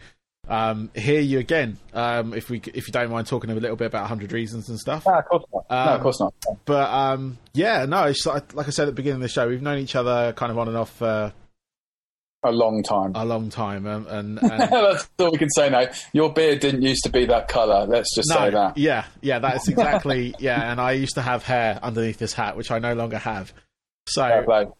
um, 0.48 0.90
hear 0.94 1.20
you 1.20 1.38
again. 1.38 1.78
Um, 1.92 2.34
if 2.34 2.50
we 2.50 2.60
if 2.74 2.86
you 2.86 2.92
don't 2.92 3.10
mind 3.10 3.26
talking 3.26 3.50
a 3.50 3.54
little 3.54 3.76
bit 3.76 3.86
about 3.86 4.06
Hundred 4.08 4.32
Reasons 4.32 4.68
and 4.68 4.78
stuff. 4.78 5.06
No, 5.06 5.14
of 5.14 5.24
course 5.26 5.44
not. 5.52 5.64
no, 5.70 5.76
Um, 5.76 5.88
of 5.88 6.00
course 6.02 6.20
not. 6.20 6.34
But 6.64 6.90
um, 6.90 7.38
yeah, 7.54 7.84
no, 7.86 8.04
it's 8.04 8.24
like, 8.26 8.54
like 8.54 8.66
I 8.66 8.70
said 8.70 8.82
at 8.84 8.86
the 8.86 8.92
beginning 8.92 9.16
of 9.16 9.22
the 9.22 9.28
show, 9.28 9.48
we've 9.48 9.62
known 9.62 9.78
each 9.78 9.96
other 9.96 10.32
kind 10.34 10.52
of 10.52 10.58
on 10.58 10.68
and 10.68 10.76
off 10.76 10.90
for 10.90 11.32
A 12.44 12.50
long 12.52 12.82
time. 12.82 13.12
a 13.14 13.24
long 13.24 13.48
time, 13.48 13.86
um, 13.86 14.06
and, 14.08 14.38
and 14.42 14.50
That's 14.70 15.08
all 15.18 15.30
we 15.32 15.38
can 15.38 15.48
say 15.50 15.70
now. 15.70 15.86
Your 16.12 16.32
beard 16.32 16.60
didn't 16.60 16.82
used 16.82 17.04
to 17.04 17.10
be 17.10 17.24
that 17.26 17.48
colour. 17.48 17.86
Let's 17.86 18.14
just 18.14 18.28
say 18.28 18.50
that. 18.50 18.76
yeah, 18.76 19.06
yeah, 19.22 19.38
that's 19.38 19.66
exactly 19.68 20.34
yeah. 20.40 20.70
And 20.70 20.78
I 20.80 20.92
used 20.92 21.14
to 21.14 21.22
have 21.22 21.42
hair 21.42 21.78
underneath 21.82 22.18
this 22.18 22.34
hat, 22.34 22.56
which 22.56 22.70
I 22.70 22.78
no 22.78 22.92
longer 22.94 23.16
have. 23.18 23.52
So 24.06 24.22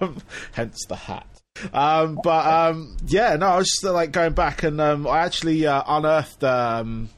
um, 0.00 0.18
hence 0.52 0.78
the 0.86 0.96
hat. 0.96 1.26
Um, 1.72 2.18
but 2.22 2.46
um, 2.46 2.96
yeah, 3.06 3.36
no, 3.36 3.46
I 3.46 3.56
was 3.56 3.68
just 3.68 3.84
like 3.84 4.12
going 4.12 4.32
back, 4.32 4.62
and 4.62 4.80
um, 4.80 5.06
I 5.06 5.20
actually 5.20 5.66
uh, 5.66 5.82
unearthed. 5.86 6.42
Um, 6.44 7.10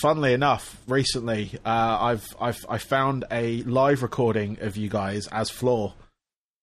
funnily 0.00 0.32
enough, 0.32 0.80
recently, 0.88 1.58
uh, 1.64 1.98
I've 2.00 2.26
I've 2.40 2.64
I 2.68 2.78
found 2.78 3.24
a 3.30 3.62
live 3.62 4.02
recording 4.02 4.58
of 4.60 4.76
you 4.76 4.88
guys 4.88 5.26
as 5.28 5.50
Floor. 5.50 5.94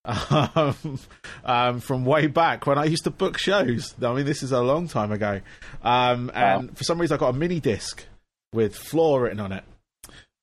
Um, 0.03 0.99
um, 1.45 1.79
from 1.79 2.05
way 2.05 2.25
back 2.25 2.65
when 2.65 2.79
I 2.79 2.85
used 2.85 3.03
to 3.03 3.11
book 3.11 3.37
shows. 3.37 3.93
I 4.01 4.13
mean, 4.13 4.25
this 4.25 4.41
is 4.41 4.51
a 4.51 4.59
long 4.59 4.87
time 4.87 5.11
ago. 5.11 5.41
Um, 5.83 6.31
and 6.33 6.75
for 6.75 6.83
some 6.83 6.99
reason, 6.99 7.15
I 7.15 7.19
got 7.19 7.35
a 7.35 7.37
mini 7.37 7.59
disc 7.59 8.03
with 8.51 8.75
Floor 8.75 9.21
written 9.21 9.39
on 9.39 9.51
it. 9.51 9.63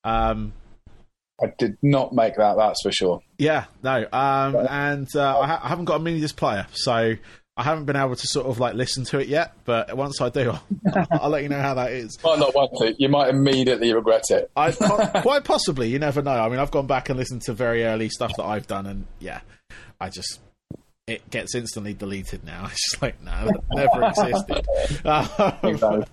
Um, 0.05 0.53
I 1.41 1.53
did 1.57 1.77
not 1.81 2.13
make 2.13 2.35
that. 2.35 2.57
That's 2.57 2.81
for 2.83 2.91
sure. 2.91 3.21
yeah, 3.37 3.65
no, 3.83 4.05
um, 4.11 4.55
and 4.69 5.07
uh, 5.15 5.39
I, 5.39 5.47
ha- 5.47 5.61
I 5.63 5.67
haven't 5.69 5.85
got 5.85 5.95
a 5.95 5.99
mini 5.99 6.19
disc 6.19 6.35
player, 6.35 6.67
so 6.73 7.15
I 7.57 7.63
haven't 7.63 7.85
been 7.85 7.95
able 7.95 8.15
to 8.15 8.27
sort 8.27 8.47
of 8.47 8.59
like 8.59 8.73
listen 8.75 9.03
to 9.05 9.19
it 9.19 9.27
yet. 9.27 9.53
But 9.65 9.95
once 9.97 10.21
I 10.21 10.29
do, 10.29 10.51
I'll, 10.95 11.07
I'll 11.11 11.29
let 11.29 11.43
you 11.43 11.49
know 11.49 11.61
how 11.61 11.73
that 11.73 11.91
is. 11.91 12.17
Might 12.23 12.39
not 12.39 12.53
want 12.55 12.71
to. 12.79 12.95
You 12.97 13.09
might 13.09 13.29
immediately 13.29 13.93
regret 13.93 14.23
it. 14.29 14.49
I 14.55 14.71
quite 15.21 15.43
possibly, 15.43 15.89
you 15.89 15.99
never 15.99 16.21
know. 16.21 16.31
I 16.31 16.47
mean, 16.49 16.59
I've 16.59 16.71
gone 16.71 16.87
back 16.87 17.09
and 17.09 17.17
listened 17.19 17.41
to 17.43 17.53
very 17.53 17.83
early 17.83 18.09
stuff 18.09 18.31
that 18.37 18.45
I've 18.45 18.67
done, 18.67 18.85
and 18.85 19.05
yeah, 19.19 19.41
I 19.99 20.09
just 20.09 20.39
it 21.07 21.27
gets 21.29 21.55
instantly 21.55 21.93
deleted 21.93 22.43
now. 22.43 22.65
It's 22.71 22.91
just 22.91 23.01
like 23.01 23.21
no, 23.21 23.31
that 23.31 23.63
never 23.71 24.03
existed. 24.05 25.05
Um, 25.05 26.05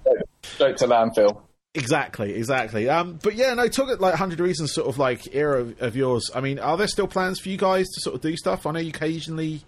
straight 0.42 0.76
to 0.78 0.86
landfill. 0.86 1.42
Exactly, 1.76 2.34
exactly. 2.34 2.88
Um, 2.88 3.18
but 3.22 3.34
yeah, 3.34 3.54
no, 3.54 3.68
talk 3.68 4.00
like 4.00 4.14
Hundred 4.14 4.40
Reasons 4.40 4.72
sort 4.72 4.88
of 4.88 4.98
like 4.98 5.34
era 5.34 5.60
of, 5.60 5.82
of 5.82 5.96
yours. 5.96 6.30
I 6.34 6.40
mean, 6.40 6.58
are 6.58 6.76
there 6.76 6.88
still 6.88 7.06
plans 7.06 7.38
for 7.38 7.48
you 7.50 7.58
guys 7.58 7.86
to 7.86 8.00
sort 8.00 8.16
of 8.16 8.22
do 8.22 8.36
stuff? 8.36 8.66
I 8.66 8.72
know 8.72 8.80
you 8.80 8.90
occasionally 8.90 9.60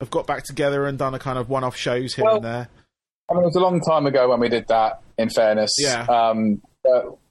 have 0.00 0.10
got 0.10 0.26
back 0.26 0.44
together 0.44 0.86
and 0.86 0.98
done 0.98 1.14
a 1.14 1.18
kind 1.18 1.38
of 1.38 1.48
one-off 1.48 1.76
shows 1.76 2.14
here 2.14 2.24
Well, 2.24 2.36
and 2.36 2.44
there. 2.44 2.68
I 3.30 3.34
mean, 3.34 3.42
it 3.42 3.46
was 3.46 3.56
a 3.56 3.60
long 3.60 3.80
time 3.80 4.06
ago 4.06 4.28
when 4.28 4.40
we 4.40 4.48
did 4.48 4.68
that. 4.68 5.00
In 5.16 5.30
fairness, 5.30 5.70
Yeah. 5.78 6.04
Um, 6.04 6.60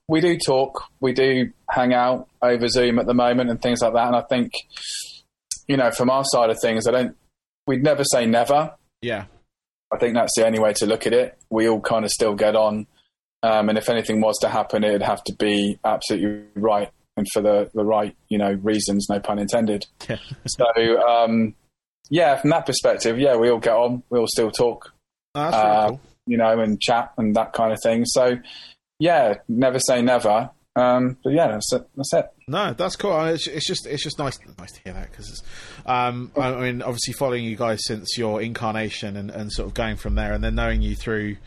we 0.08 0.22
do 0.22 0.38
talk. 0.38 0.86
We 1.00 1.14
do 1.14 1.52
hang 1.70 1.94
out 1.94 2.28
over 2.42 2.68
Zoom 2.68 2.98
at 3.00 3.06
the 3.06 3.14
moment 3.14 3.50
and 3.50 3.62
things 3.62 3.82
like 3.82 3.94
that. 3.94 4.08
And 4.08 4.16
I 4.16 4.22
think, 4.22 4.54
you 5.68 5.78
know, 5.78 5.92
from 5.92 6.10
our 6.10 6.24
side 6.26 6.50
of 6.50 6.60
things, 6.60 6.88
I 6.88 6.92
don't. 6.92 7.16
We'd 7.68 7.84
never 7.84 8.04
say 8.04 8.26
never. 8.26 8.74
Yeah, 9.02 9.26
I 9.94 9.98
think 9.98 10.16
that's 10.16 10.32
the 10.36 10.46
only 10.46 10.60
way 10.60 10.74
to 10.74 10.86
look 10.86 11.06
at 11.08 11.14
it. 11.14 11.38
We 11.50 11.70
all 11.70 11.80
kind 11.82 12.04
of 12.06 12.12
still 12.12 12.36
get 12.36 12.56
on, 12.56 12.88
um, 13.44 13.70
and 13.70 13.78
if 13.78 13.90
anything 13.90 14.20
was 14.22 14.38
to 14.40 14.50
happen, 14.50 14.84
it'd 14.84 15.02
have 15.04 15.24
to 15.26 15.34
be 15.34 15.78
absolutely 15.86 16.46
right 16.56 16.90
and 17.16 17.28
for 17.32 17.42
the 17.44 17.70
the 17.76 17.84
right, 17.86 18.16
you 18.30 18.40
know, 18.40 18.54
reasons. 18.64 19.08
No 19.10 19.20
pun 19.20 19.38
intended. 19.38 19.86
yeah, 20.10 20.18
So, 20.48 20.66
um, 21.08 21.54
yeah, 22.10 22.38
from 22.38 22.50
that 22.50 22.66
perspective, 22.66 23.20
yeah, 23.20 23.36
we 23.36 23.50
all 23.50 23.60
get 23.60 23.74
on. 23.76 24.02
We 24.10 24.18
all 24.20 24.28
still 24.28 24.50
talk 24.50 24.92
Oh, 25.36 25.42
that's 25.44 25.56
Uh, 25.56 25.88
cool. 25.90 26.02
you 26.26 26.38
know, 26.38 26.60
and 26.60 26.80
chat 26.82 27.12
and 27.18 27.36
that 27.36 27.54
kind 27.54 27.72
of 27.74 27.80
thing. 27.84 28.06
So, 28.06 28.38
yeah, 29.00 29.36
never 29.48 29.80
say 29.80 30.02
never. 30.02 30.50
Um, 30.76 31.18
but 31.24 31.34
yeah, 31.34 31.50
that's 31.50 31.72
it. 31.74 31.88
That's 31.96 32.14
it. 32.14 32.26
No, 32.48 32.74
that's 32.74 32.96
cool. 32.96 33.20
It's, 33.26 33.46
it's 33.46 33.68
just 33.68 33.86
it's 33.86 34.04
just 34.04 34.18
nice 34.18 34.40
nice 34.58 34.72
to 34.72 34.82
hear 34.84 34.94
that 34.94 35.12
because 35.12 35.44
um, 35.86 36.32
I 36.36 36.48
I 36.54 36.62
mean, 36.72 36.82
obviously 36.82 37.14
following 37.14 37.44
you 37.44 37.56
guys 37.56 37.82
since 37.86 38.18
your 38.18 38.42
incarnation 38.42 39.16
and, 39.18 39.30
and 39.30 39.52
sort 39.52 39.68
of 39.68 39.76
going 39.76 39.98
from 39.98 40.16
there, 40.16 40.34
and 40.34 40.44
then 40.44 40.56
knowing 40.56 40.82
you 40.82 40.96
through 40.96 41.38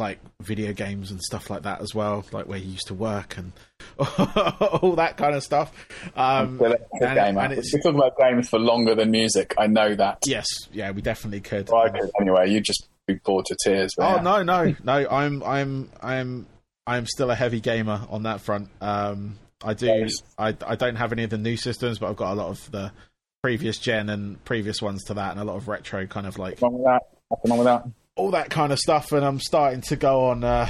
like 0.00 0.18
video 0.42 0.72
games 0.72 1.12
and 1.12 1.20
stuff 1.22 1.48
like 1.50 1.62
that 1.62 1.80
as 1.80 1.94
well, 1.94 2.24
like 2.32 2.46
where 2.48 2.58
you 2.58 2.72
used 2.72 2.88
to 2.88 2.94
work 2.94 3.36
and 3.36 3.52
all 3.98 4.94
that 4.96 5.16
kind 5.16 5.34
of 5.36 5.42
stuff. 5.44 5.72
Um, 6.16 6.60
a 6.60 6.64
and- 7.04 7.14
gamer. 7.14 7.40
and 7.40 7.52
it's- 7.52 7.72
we 7.72 7.80
talk 7.80 7.94
about 7.94 8.18
games 8.18 8.48
for 8.48 8.58
longer 8.58 8.94
than 8.96 9.10
music. 9.10 9.54
I 9.58 9.66
know 9.68 9.94
that. 9.94 10.18
yes, 10.26 10.46
yeah, 10.72 10.90
we 10.90 11.02
definitely 11.02 11.40
could. 11.40 11.68
Well, 11.68 11.82
I 11.82 11.90
could 11.90 12.10
anyway. 12.20 12.50
You'd 12.50 12.64
just 12.64 12.88
be 13.06 13.14
bored 13.14 13.44
to 13.46 13.56
tears. 13.64 13.90
Oh 13.98 14.16
yeah. 14.16 14.22
no, 14.22 14.42
no, 14.42 14.74
no! 14.82 15.08
I'm, 15.08 15.42
I'm, 15.42 15.90
I'm, 16.02 16.46
I'm 16.86 17.06
still 17.06 17.30
a 17.30 17.34
heavy 17.34 17.60
gamer 17.60 18.00
on 18.10 18.24
that 18.24 18.40
front. 18.40 18.68
Um, 18.80 19.38
I 19.62 19.74
do. 19.74 19.86
Yes. 19.86 20.12
I, 20.38 20.56
I 20.66 20.74
don't 20.76 20.96
have 20.96 21.12
any 21.12 21.24
of 21.24 21.30
the 21.30 21.38
new 21.38 21.56
systems, 21.56 21.98
but 21.98 22.08
I've 22.08 22.16
got 22.16 22.32
a 22.32 22.34
lot 22.34 22.48
of 22.48 22.70
the 22.70 22.92
previous 23.42 23.78
gen 23.78 24.08
and 24.10 24.42
previous 24.44 24.80
ones 24.82 25.04
to 25.04 25.14
that, 25.14 25.32
and 25.32 25.40
a 25.40 25.44
lot 25.44 25.56
of 25.56 25.68
retro 25.68 26.06
kind 26.06 26.26
of 26.26 26.38
like 26.38 26.60
Nothing 26.62 26.68
wrong 26.70 26.78
with 26.78 26.84
that. 26.84 27.02
Nothing 27.30 27.50
wrong 27.50 27.58
with 27.58 27.66
that. 27.66 27.84
All 28.16 28.32
that 28.32 28.50
kind 28.50 28.72
of 28.72 28.78
stuff. 28.78 29.12
And 29.12 29.24
I'm 29.24 29.40
starting 29.40 29.80
to 29.82 29.96
go 29.96 30.26
on 30.26 30.44
uh, 30.44 30.68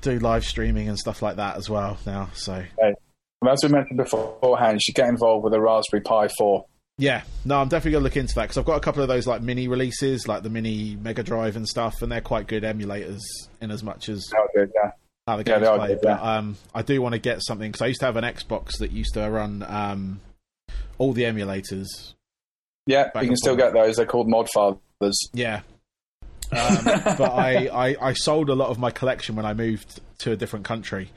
do 0.00 0.18
live 0.18 0.44
streaming 0.44 0.88
and 0.88 0.98
stuff 0.98 1.22
like 1.22 1.36
that 1.36 1.56
as 1.56 1.68
well 1.68 1.98
now. 2.06 2.30
So 2.34 2.64
as 3.48 3.60
we 3.62 3.68
mentioned 3.68 3.98
beforehand, 3.98 4.74
you 4.74 4.80
should 4.80 4.94
get 4.94 5.08
involved 5.08 5.44
with 5.44 5.54
a 5.54 5.60
Raspberry 5.60 6.00
Pi 6.00 6.28
4. 6.38 6.64
yeah, 6.98 7.22
no, 7.44 7.58
I'm 7.60 7.68
definitely 7.68 7.92
gonna 7.92 8.04
look 8.04 8.16
into 8.16 8.34
that 8.36 8.42
because 8.42 8.58
I've 8.58 8.64
got 8.64 8.76
a 8.76 8.80
couple 8.80 9.02
of 9.02 9.08
those 9.08 9.26
like 9.26 9.42
mini 9.42 9.68
releases, 9.68 10.26
like 10.26 10.42
the 10.42 10.50
mini 10.50 10.96
Mega 10.96 11.22
Drive 11.22 11.56
and 11.56 11.66
stuff, 11.68 12.02
and 12.02 12.10
they're 12.10 12.20
quite 12.20 12.46
good 12.46 12.62
emulators 12.62 13.20
in 13.60 13.70
as 13.70 13.82
much 13.82 14.08
as 14.08 14.28
How 14.34 14.46
good, 14.54 14.72
yeah. 14.74 14.90
how 15.26 15.36
the 15.36 15.44
games 15.44 15.66
are 15.66 15.78
play. 15.78 15.88
good, 15.88 16.00
but 16.02 16.20
yeah. 16.20 16.36
um, 16.36 16.56
I 16.74 16.82
do 16.82 17.00
want 17.02 17.12
to 17.12 17.18
get 17.18 17.42
something 17.42 17.70
because 17.70 17.82
I 17.82 17.86
used 17.86 18.00
to 18.00 18.06
have 18.06 18.16
an 18.16 18.24
Xbox 18.24 18.78
that 18.78 18.90
used 18.90 19.14
to 19.14 19.28
run 19.28 19.64
um, 19.68 20.20
all 20.98 21.12
the 21.12 21.22
emulators 21.22 21.86
Yeah, 22.86 23.10
you 23.20 23.28
can 23.28 23.36
still 23.36 23.56
get 23.56 23.74
those. 23.74 23.96
They're 23.96 24.06
called 24.06 24.28
Mod 24.28 24.48
Fathers. 24.52 25.30
Yeah. 25.32 25.60
Um, 26.52 26.84
but 27.18 27.32
I, 27.32 27.68
I, 27.72 28.08
I 28.08 28.12
sold 28.12 28.50
a 28.50 28.54
lot 28.54 28.70
of 28.70 28.78
my 28.78 28.90
collection 28.90 29.36
when 29.36 29.46
I 29.46 29.54
moved 29.54 30.00
to 30.18 30.32
a 30.32 30.36
different 30.36 30.64
country, 30.64 31.10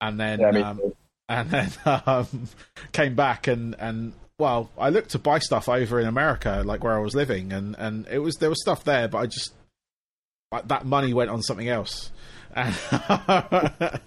and 0.00 0.18
then 0.18 0.40
Yeah, 0.40 0.70
um, 0.70 0.80
and 1.28 1.50
then 1.50 1.70
um, 2.06 2.48
came 2.92 3.14
back 3.14 3.46
and 3.46 3.74
and 3.78 4.12
well, 4.38 4.70
I 4.78 4.90
looked 4.90 5.10
to 5.10 5.18
buy 5.18 5.38
stuff 5.38 5.68
over 5.68 5.98
in 5.98 6.06
America, 6.06 6.62
like 6.64 6.84
where 6.84 6.94
I 6.94 7.00
was 7.00 7.14
living, 7.14 7.52
and 7.52 7.74
and 7.78 8.06
it 8.08 8.18
was 8.18 8.36
there 8.36 8.50
was 8.50 8.60
stuff 8.60 8.84
there, 8.84 9.08
but 9.08 9.18
I 9.18 9.26
just 9.26 9.52
like, 10.52 10.68
that 10.68 10.86
money 10.86 11.12
went 11.12 11.30
on 11.30 11.42
something 11.42 11.68
else. 11.68 12.12
And 12.54 12.74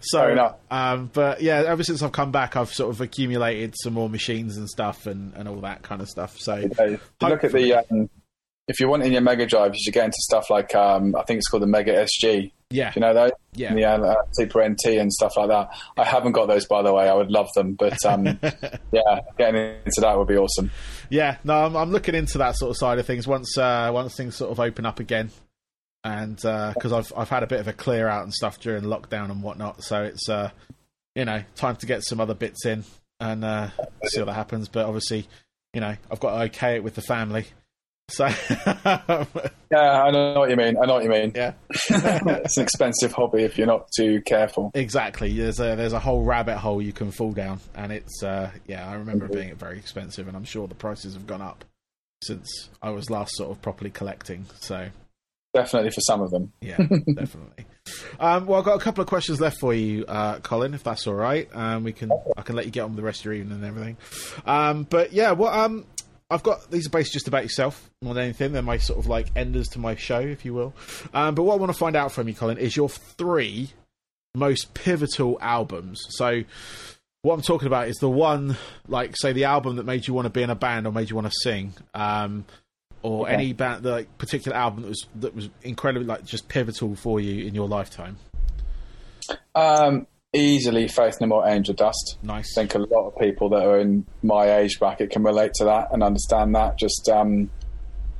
so, 0.00 0.56
um, 0.70 1.10
but 1.12 1.40
yeah, 1.40 1.62
ever 1.66 1.84
since 1.84 2.02
I've 2.02 2.12
come 2.12 2.32
back, 2.32 2.56
I've 2.56 2.72
sort 2.72 2.90
of 2.90 3.00
accumulated 3.00 3.74
some 3.80 3.92
more 3.92 4.08
machines 4.08 4.56
and 4.56 4.68
stuff, 4.68 5.06
and, 5.06 5.32
and 5.34 5.48
all 5.48 5.60
that 5.60 5.82
kind 5.82 6.02
of 6.02 6.08
stuff. 6.08 6.36
So, 6.38 6.56
you 6.56 6.98
look 7.20 7.44
at 7.44 7.52
the, 7.52 7.74
um, 7.74 8.10
if 8.68 8.80
you 8.80 8.88
want 8.88 9.02
in 9.04 9.12
your 9.12 9.20
Mega 9.22 9.46
Drive, 9.46 9.74
you 9.74 9.80
should 9.82 9.94
get 9.94 10.04
into 10.06 10.16
stuff 10.20 10.50
like 10.50 10.74
um, 10.74 11.14
I 11.16 11.22
think 11.22 11.38
it's 11.38 11.48
called 11.48 11.62
the 11.62 11.66
Mega 11.68 11.92
SG. 12.04 12.50
yeah, 12.70 12.92
You 12.96 13.00
know 13.00 13.14
those? 13.14 13.30
yeah, 13.54 13.72
the 13.74 13.84
uh, 13.84 14.14
Super 14.32 14.68
NT 14.68 14.86
and 14.98 15.12
stuff 15.12 15.36
like 15.36 15.48
that. 15.48 15.68
I 15.96 16.04
haven't 16.04 16.32
got 16.32 16.46
those, 16.46 16.66
by 16.66 16.82
the 16.82 16.92
way. 16.92 17.08
I 17.08 17.14
would 17.14 17.30
love 17.30 17.48
them, 17.54 17.74
but 17.74 18.04
um, 18.04 18.26
yeah, 18.92 19.20
getting 19.38 19.76
into 19.84 20.00
that 20.00 20.18
would 20.18 20.28
be 20.28 20.36
awesome. 20.36 20.70
Yeah, 21.10 21.36
no, 21.44 21.54
I'm, 21.64 21.76
I'm 21.76 21.90
looking 21.92 22.14
into 22.16 22.38
that 22.38 22.56
sort 22.56 22.70
of 22.70 22.76
side 22.76 22.98
of 22.98 23.06
things 23.06 23.26
once 23.26 23.56
uh, 23.56 23.90
once 23.94 24.16
things 24.16 24.34
sort 24.36 24.50
of 24.50 24.58
open 24.58 24.84
up 24.84 24.98
again, 25.00 25.30
and 26.02 26.36
because 26.36 26.92
I've 26.92 27.12
I've 27.16 27.28
had 27.28 27.42
a 27.44 27.46
bit 27.46 27.60
of 27.60 27.68
a 27.68 27.72
clear 27.72 28.08
out 28.08 28.24
and 28.24 28.34
stuff 28.34 28.58
during 28.60 28.82
lockdown 28.84 29.30
and 29.30 29.42
whatnot, 29.42 29.84
so 29.84 30.02
it's 30.02 30.28
uh, 30.28 30.50
you 31.14 31.24
know 31.24 31.42
time 31.54 31.76
to 31.76 31.86
get 31.86 32.02
some 32.02 32.20
other 32.20 32.34
bits 32.34 32.66
in 32.66 32.84
and 33.20 33.44
uh, 33.44 33.70
see 34.06 34.20
what 34.22 34.34
happens. 34.34 34.68
But 34.68 34.86
obviously, 34.86 35.28
you 35.72 35.80
know, 35.80 35.94
I've 36.10 36.20
got 36.20 36.36
to 36.36 36.44
okay 36.46 36.74
it 36.74 36.82
with 36.84 36.96
the 36.96 37.02
family, 37.02 37.46
so 38.08 38.26
Yeah, 39.70 40.04
I 40.04 40.10
know 40.12 40.34
what 40.38 40.48
you 40.50 40.56
mean. 40.56 40.76
I 40.80 40.86
know 40.86 40.94
what 40.94 41.02
you 41.04 41.10
mean. 41.10 41.32
yeah, 41.34 41.52
it's 41.70 42.56
an 42.56 42.62
expensive 42.62 43.12
hobby 43.12 43.42
if 43.42 43.58
you're 43.58 43.66
not 43.66 43.88
too 43.96 44.20
careful. 44.22 44.70
exactly. 44.74 45.32
There's 45.36 45.58
a 45.58 45.74
there's 45.74 45.92
a 45.92 45.98
whole 45.98 46.22
rabbit 46.22 46.56
hole 46.58 46.80
you 46.80 46.92
can 46.92 47.10
fall 47.10 47.32
down, 47.32 47.58
and 47.74 47.90
it's 47.90 48.22
uh, 48.22 48.50
yeah, 48.66 48.88
I 48.88 48.94
remember 48.94 49.26
it 49.26 49.32
being 49.32 49.54
very 49.56 49.78
expensive, 49.78 50.28
and 50.28 50.36
I'm 50.36 50.44
sure 50.44 50.68
the 50.68 50.74
prices 50.76 51.14
have 51.14 51.26
gone 51.26 51.42
up 51.42 51.64
since 52.22 52.70
I 52.80 52.90
was 52.90 53.10
last 53.10 53.34
sort 53.36 53.50
of 53.50 53.60
properly 53.60 53.90
collecting. 53.90 54.46
So. 54.60 54.88
Definitely 55.54 55.90
for 55.90 56.02
some 56.02 56.20
of 56.20 56.30
them. 56.30 56.52
Yeah, 56.60 56.76
definitely. 57.14 57.64
Um, 58.20 58.44
well, 58.44 58.58
I've 58.58 58.66
got 58.66 58.74
a 58.74 58.84
couple 58.84 59.00
of 59.00 59.08
questions 59.08 59.40
left 59.40 59.58
for 59.58 59.72
you, 59.72 60.04
uh, 60.04 60.38
Colin, 60.40 60.74
if 60.74 60.82
that's 60.82 61.06
all 61.06 61.14
right. 61.14 61.48
Um, 61.54 61.82
we 61.82 61.92
can 61.92 62.12
I 62.36 62.42
can 62.42 62.56
let 62.56 62.66
you 62.66 62.70
get 62.70 62.82
on 62.82 62.90
with 62.90 62.96
the 62.96 63.02
rest 63.02 63.20
of 63.20 63.24
your 63.26 63.34
evening 63.34 63.54
and 63.56 63.64
everything. 63.64 63.96
Um, 64.44 64.82
but 64.82 65.14
yeah, 65.14 65.30
well, 65.32 65.50
um, 65.58 65.86
I've 66.28 66.42
got 66.42 66.70
these 66.70 66.86
are 66.86 66.90
based 66.90 67.12
just 67.12 67.28
about 67.28 67.42
yourself 67.44 67.90
more 68.02 68.14
than 68.14 68.24
anything. 68.24 68.52
They're 68.52 68.62
my 68.62 68.78
sort 68.78 68.98
of 68.98 69.06
like 69.06 69.28
enders 69.36 69.68
to 69.68 69.78
my 69.78 69.94
show, 69.94 70.18
if 70.20 70.44
you 70.44 70.54
will. 70.54 70.74
Um, 71.14 71.34
but 71.34 71.44
what 71.44 71.54
I 71.54 71.56
want 71.58 71.72
to 71.72 71.78
find 71.78 71.94
out 71.96 72.10
from 72.12 72.26
you, 72.28 72.34
Colin, 72.34 72.58
is 72.58 72.76
your 72.76 72.88
three 72.88 73.70
most 74.34 74.74
pivotal 74.74 75.38
albums. 75.40 76.00
So. 76.10 76.42
What 77.22 77.34
I'm 77.34 77.42
talking 77.42 77.66
about 77.66 77.88
is 77.88 77.96
the 77.96 78.08
one, 78.08 78.56
like, 78.86 79.16
say, 79.16 79.32
the 79.32 79.44
album 79.46 79.76
that 79.76 79.82
made 79.84 80.06
you 80.06 80.14
want 80.14 80.26
to 80.26 80.30
be 80.30 80.42
in 80.42 80.50
a 80.50 80.54
band 80.54 80.86
or 80.86 80.92
made 80.92 81.10
you 81.10 81.16
want 81.16 81.26
to 81.26 81.32
sing, 81.42 81.72
um, 81.92 82.44
or 83.02 83.24
Okay. 83.24 83.34
any 83.34 83.52
band, 83.52 83.82
the 83.82 83.90
like, 83.90 84.16
particular 84.18 84.56
album 84.56 84.82
that 84.82 84.88
was 84.90 85.06
that 85.16 85.34
was 85.34 85.48
incredibly 85.62 86.06
like 86.06 86.24
just 86.24 86.46
pivotal 86.46 86.94
for 86.94 87.18
you 87.18 87.44
in 87.44 87.52
your 87.52 87.66
lifetime. 87.66 88.18
Um, 89.56 90.06
easily 90.36 90.86
Faith 90.88 91.16
No 91.20 91.26
More 91.26 91.46
Angel 91.48 91.74
Dust. 91.74 92.18
Nice. 92.22 92.56
I 92.56 92.60
think 92.62 92.74
a 92.74 92.78
lot 92.78 93.08
of 93.08 93.18
people 93.18 93.48
that 93.50 93.64
are 93.64 93.78
in 93.78 94.06
my 94.22 94.56
age 94.58 94.78
bracket 94.78 95.10
can 95.10 95.22
relate 95.22 95.52
to 95.54 95.64
that 95.64 95.88
and 95.92 96.02
understand 96.02 96.54
that. 96.54 96.78
Just 96.78 97.08
um, 97.08 97.50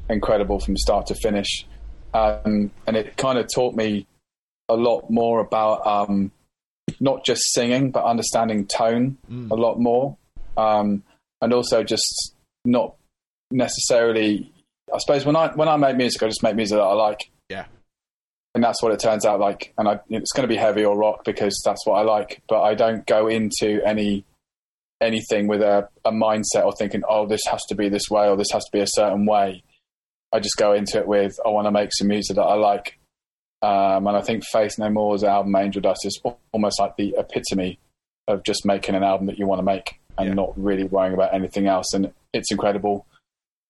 incredible 0.09 0.59
from 0.61 0.77
start 0.77 1.07
to 1.07 1.15
finish. 1.15 1.67
Um, 2.15 2.71
and 2.87 2.97
it 2.97 3.17
kind 3.17 3.39
of 3.39 3.47
taught 3.53 3.75
me 3.75 4.07
a 4.69 4.75
lot 4.75 5.11
more 5.11 5.41
about 5.41 5.87
um, 5.87 6.33
not 7.01 7.25
just 7.25 7.43
singing, 7.53 7.91
but 7.91 8.05
understanding 8.05 8.67
tone 8.67 9.19
Mm. 9.31 9.51
a 9.51 9.55
lot 9.55 9.79
more. 9.79 10.17
Um, 10.57 11.03
and 11.43 11.53
also 11.53 11.83
just 11.85 12.35
not 12.65 12.95
necessarily, 13.51 14.51
I 14.93 14.99
suppose, 14.99 15.25
when 15.27 15.37
I, 15.37 15.49
when 15.55 15.69
I 15.69 15.77
make 15.77 15.97
music, 15.97 16.23
I 16.23 16.27
just 16.29 16.43
make 16.43 16.57
music 16.57 16.77
that 16.79 16.83
I 16.83 16.95
like. 16.95 17.31
Yeah. 17.49 17.67
And 18.57 18.65
that's 18.65 18.83
what 18.83 18.91
it 18.91 18.99
turns 19.01 19.27
out 19.27 19.39
like. 19.39 19.75
And 19.77 19.87
I, 19.87 20.01
it's 20.09 20.33
going 20.33 20.49
to 20.49 20.53
be 20.53 20.57
heavy 20.59 20.83
or 20.83 20.97
rock 20.97 21.25
because 21.27 21.61
that's 21.63 21.87
what 21.87 21.97
I 21.97 22.03
like. 22.05 22.41
But 22.49 22.63
I 22.63 22.75
don't 22.75 23.05
go 23.07 23.29
into 23.29 23.83
any 23.85 24.25
anything 25.03 25.47
with 25.47 25.61
a, 25.61 25.87
a 26.07 26.11
mindset 26.11 26.65
or 26.65 26.73
thinking, 26.73 27.03
oh, 27.07 27.27
this 27.27 27.43
has 27.51 27.61
to 27.69 27.75
be 27.75 27.91
this 27.91 28.09
way 28.11 28.31
or 28.31 28.37
this 28.39 28.49
has 28.55 28.65
to 28.65 28.71
be 28.73 28.81
a 28.81 28.87
certain 28.89 29.27
way. 29.27 29.63
I 30.33 30.41
just 30.41 30.57
go 30.57 30.73
into 30.73 30.99
it 30.99 31.07
with, 31.07 31.39
I 31.45 31.51
want 31.51 31.67
to 31.67 31.71
make 31.71 31.91
some 31.93 32.09
music 32.09 32.37
that 32.37 32.43
I 32.45 32.55
like. 32.55 32.99
Um, 33.61 34.07
and 34.07 34.17
I 34.17 34.23
think 34.23 34.43
Faith 34.51 34.79
No 34.79 34.89
More's 34.89 35.23
album 35.23 35.55
Angel 35.55 35.83
Dust 35.83 36.07
is 36.07 36.19
almost 36.51 36.81
like 36.81 36.97
the 36.97 37.15
epitome 37.19 37.79
of 38.27 38.43
just 38.43 38.65
making 38.65 38.95
an 38.95 39.03
album 39.03 39.27
that 39.27 39.39
you 39.39 39.47
want 39.47 39.59
to 39.59 39.65
make 39.65 40.01
and 40.17 40.29
Yeah. 40.29 40.35
not 40.35 40.55
really 40.59 40.85
worrying 40.85 41.13
about 41.13 41.35
anything 41.35 41.67
else. 41.67 41.93
And 41.93 42.11
it's 42.33 42.51
incredible. 42.51 43.05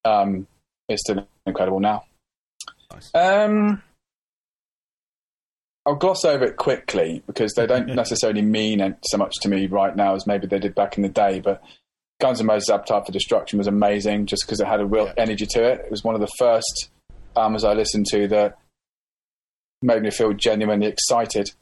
Um, 0.04 0.46
it's 0.88 1.02
still 1.02 1.26
incredible 1.44 1.80
now. 1.80 2.04
Nice. 2.92 3.10
Um, 3.16 3.82
I'll 5.86 5.94
gloss 5.94 6.24
over 6.24 6.44
it 6.44 6.56
quickly 6.56 7.22
because 7.26 7.52
they 7.54 7.66
don't 7.66 7.86
necessarily 7.94 8.42
mean 8.42 8.96
so 9.04 9.16
much 9.18 9.34
to 9.42 9.48
me 9.48 9.66
right 9.66 9.94
now 9.94 10.14
as 10.14 10.26
maybe 10.26 10.46
they 10.46 10.58
did 10.58 10.74
back 10.74 10.96
in 10.96 11.02
the 11.02 11.08
day. 11.08 11.40
But 11.40 11.62
Guns 12.20 12.40
N' 12.40 12.46
Roses' 12.48 12.70
Appetite 12.70 13.06
for 13.06 13.12
Destruction 13.12 13.58
was 13.58 13.66
amazing 13.68 14.26
just 14.26 14.44
because 14.44 14.60
it 14.60 14.66
had 14.66 14.80
a 14.80 14.86
real 14.86 15.06
Yeah. 15.06 15.14
energy 15.16 15.46
to 15.50 15.62
it. 15.64 15.80
It 15.84 15.90
was 15.90 16.02
one 16.02 16.14
of 16.14 16.20
the 16.20 16.30
first 16.38 16.90
albums 17.36 17.62
I 17.64 17.74
listened 17.74 18.06
to 18.10 18.26
that 18.28 18.58
made 19.82 20.02
me 20.02 20.10
feel 20.10 20.32
genuinely 20.32 20.86
excited. 20.88 21.52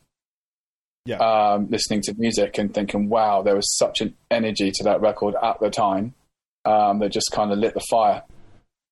Yeah. 1.04 1.16
Um, 1.16 1.68
listening 1.68 2.00
to 2.04 2.14
music 2.16 2.56
and 2.56 2.72
thinking, 2.72 3.10
wow, 3.10 3.42
there 3.42 3.54
was 3.56 3.76
such 3.76 4.00
an 4.00 4.14
energy 4.30 4.70
to 4.76 4.84
that 4.84 5.02
record 5.02 5.34
at 5.42 5.60
the 5.60 5.68
time 5.68 6.14
um, 6.64 7.00
that 7.00 7.10
just 7.10 7.30
kind 7.30 7.52
of 7.52 7.58
lit 7.58 7.74
the 7.74 7.84
fire. 7.90 8.22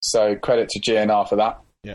So 0.02 0.34
credit 0.36 0.68
to 0.70 0.80
GNR 0.80 1.26
for 1.26 1.36
that. 1.36 1.60
Yeah. 1.84 1.94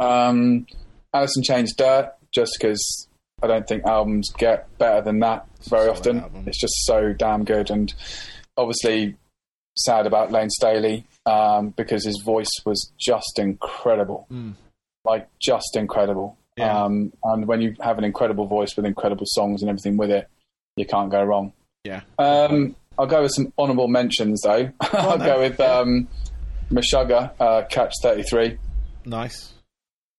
Um, 0.00 0.66
Alice 1.14 1.36
in 1.36 1.42
Chains' 1.44 1.74
Dirt, 1.76 2.12
just 2.36 2.52
because 2.60 3.08
I 3.42 3.46
don't 3.46 3.66
think 3.66 3.84
albums 3.84 4.30
get 4.36 4.68
better 4.78 5.00
than 5.00 5.18
that 5.20 5.46
very 5.68 5.88
often. 5.88 6.20
album. 6.20 6.44
It's 6.46 6.60
just 6.60 6.84
so 6.84 7.12
damn 7.12 7.44
good. 7.44 7.70
And 7.70 7.92
obviously, 8.56 9.16
sad 9.76 10.06
about 10.06 10.30
Layne 10.30 10.50
Staley 10.50 11.06
um, 11.24 11.70
because 11.70 12.04
his 12.04 12.22
voice 12.24 12.50
was 12.64 12.92
just 13.00 13.38
incredible. 13.38 14.26
Mm. 14.30 14.54
Like, 15.04 15.28
just 15.40 15.76
incredible. 15.76 16.36
Yeah. 16.56 16.84
Um, 16.84 17.12
and 17.24 17.46
when 17.46 17.60
you 17.60 17.74
have 17.80 17.98
an 17.98 18.04
incredible 18.04 18.46
voice 18.46 18.76
with 18.76 18.86
incredible 18.86 19.26
songs 19.26 19.62
and 19.62 19.68
everything 19.68 19.96
with 19.96 20.10
it, 20.10 20.28
you 20.76 20.86
can't 20.86 21.10
go 21.10 21.22
wrong. 21.22 21.52
Yeah. 21.84 22.02
Um, 22.18 22.76
I'll 22.98 23.06
go 23.06 23.22
with 23.22 23.32
some 23.32 23.52
honourable 23.58 23.88
mentions, 23.88 24.42
though. 24.42 24.70
I'll 24.80 25.18
no. 25.18 25.24
go 25.24 25.40
with 25.40 25.60
um, 25.60 26.08
Meshuggah, 26.70 27.32
uh, 27.40 27.62
Catch 27.68 27.94
33 28.02 28.58
Nice. 29.04 29.52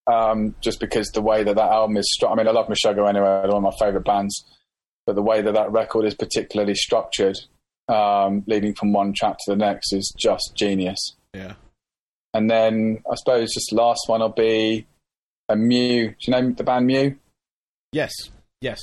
Um, 0.08 0.56
just 0.62 0.80
because 0.80 1.08
the 1.10 1.22
way 1.22 1.44
that 1.44 1.56
that 1.56 1.72
album 1.72 1.98
is 1.98 2.18
stru- 2.20 2.32
I 2.32 2.36
mean, 2.36 2.48
I 2.48 2.52
love 2.52 2.68
Meshuggah 2.68 3.08
anyway, 3.10 3.42
they're 3.44 3.52
one 3.52 3.58
of 3.58 3.64
my 3.64 3.72
favourite 3.80 4.06
bands, 4.06 4.46
but 5.06 5.16
the 5.16 5.22
way 5.22 5.42
that 5.42 5.54
that 5.54 5.72
record 5.72 6.06
is 6.06 6.16
particularly 6.16 6.76
structured, 6.76 7.38
um, 7.88 8.44
leading 8.48 8.74
from 8.74 8.94
one 8.94 9.14
track 9.16 9.38
to 9.46 9.52
the 9.52 9.56
next, 9.56 9.94
is 9.94 10.14
just 10.18 10.54
genius. 10.56 11.16
Yeah. 11.34 11.54
And 12.34 12.50
then 12.50 13.02
I 13.10 13.16
suppose 13.16 13.54
just 13.54 13.72
last 13.72 14.02
one 14.08 14.20
will 14.22 14.30
be 14.30 14.86
a 15.50 15.56
Mew. 15.56 16.10
Do 16.10 16.16
you 16.22 16.32
know 16.32 16.52
the 16.52 16.64
band 16.64 16.86
Mew? 16.88 17.16
Yes. 17.92 18.12
Yes. 18.62 18.80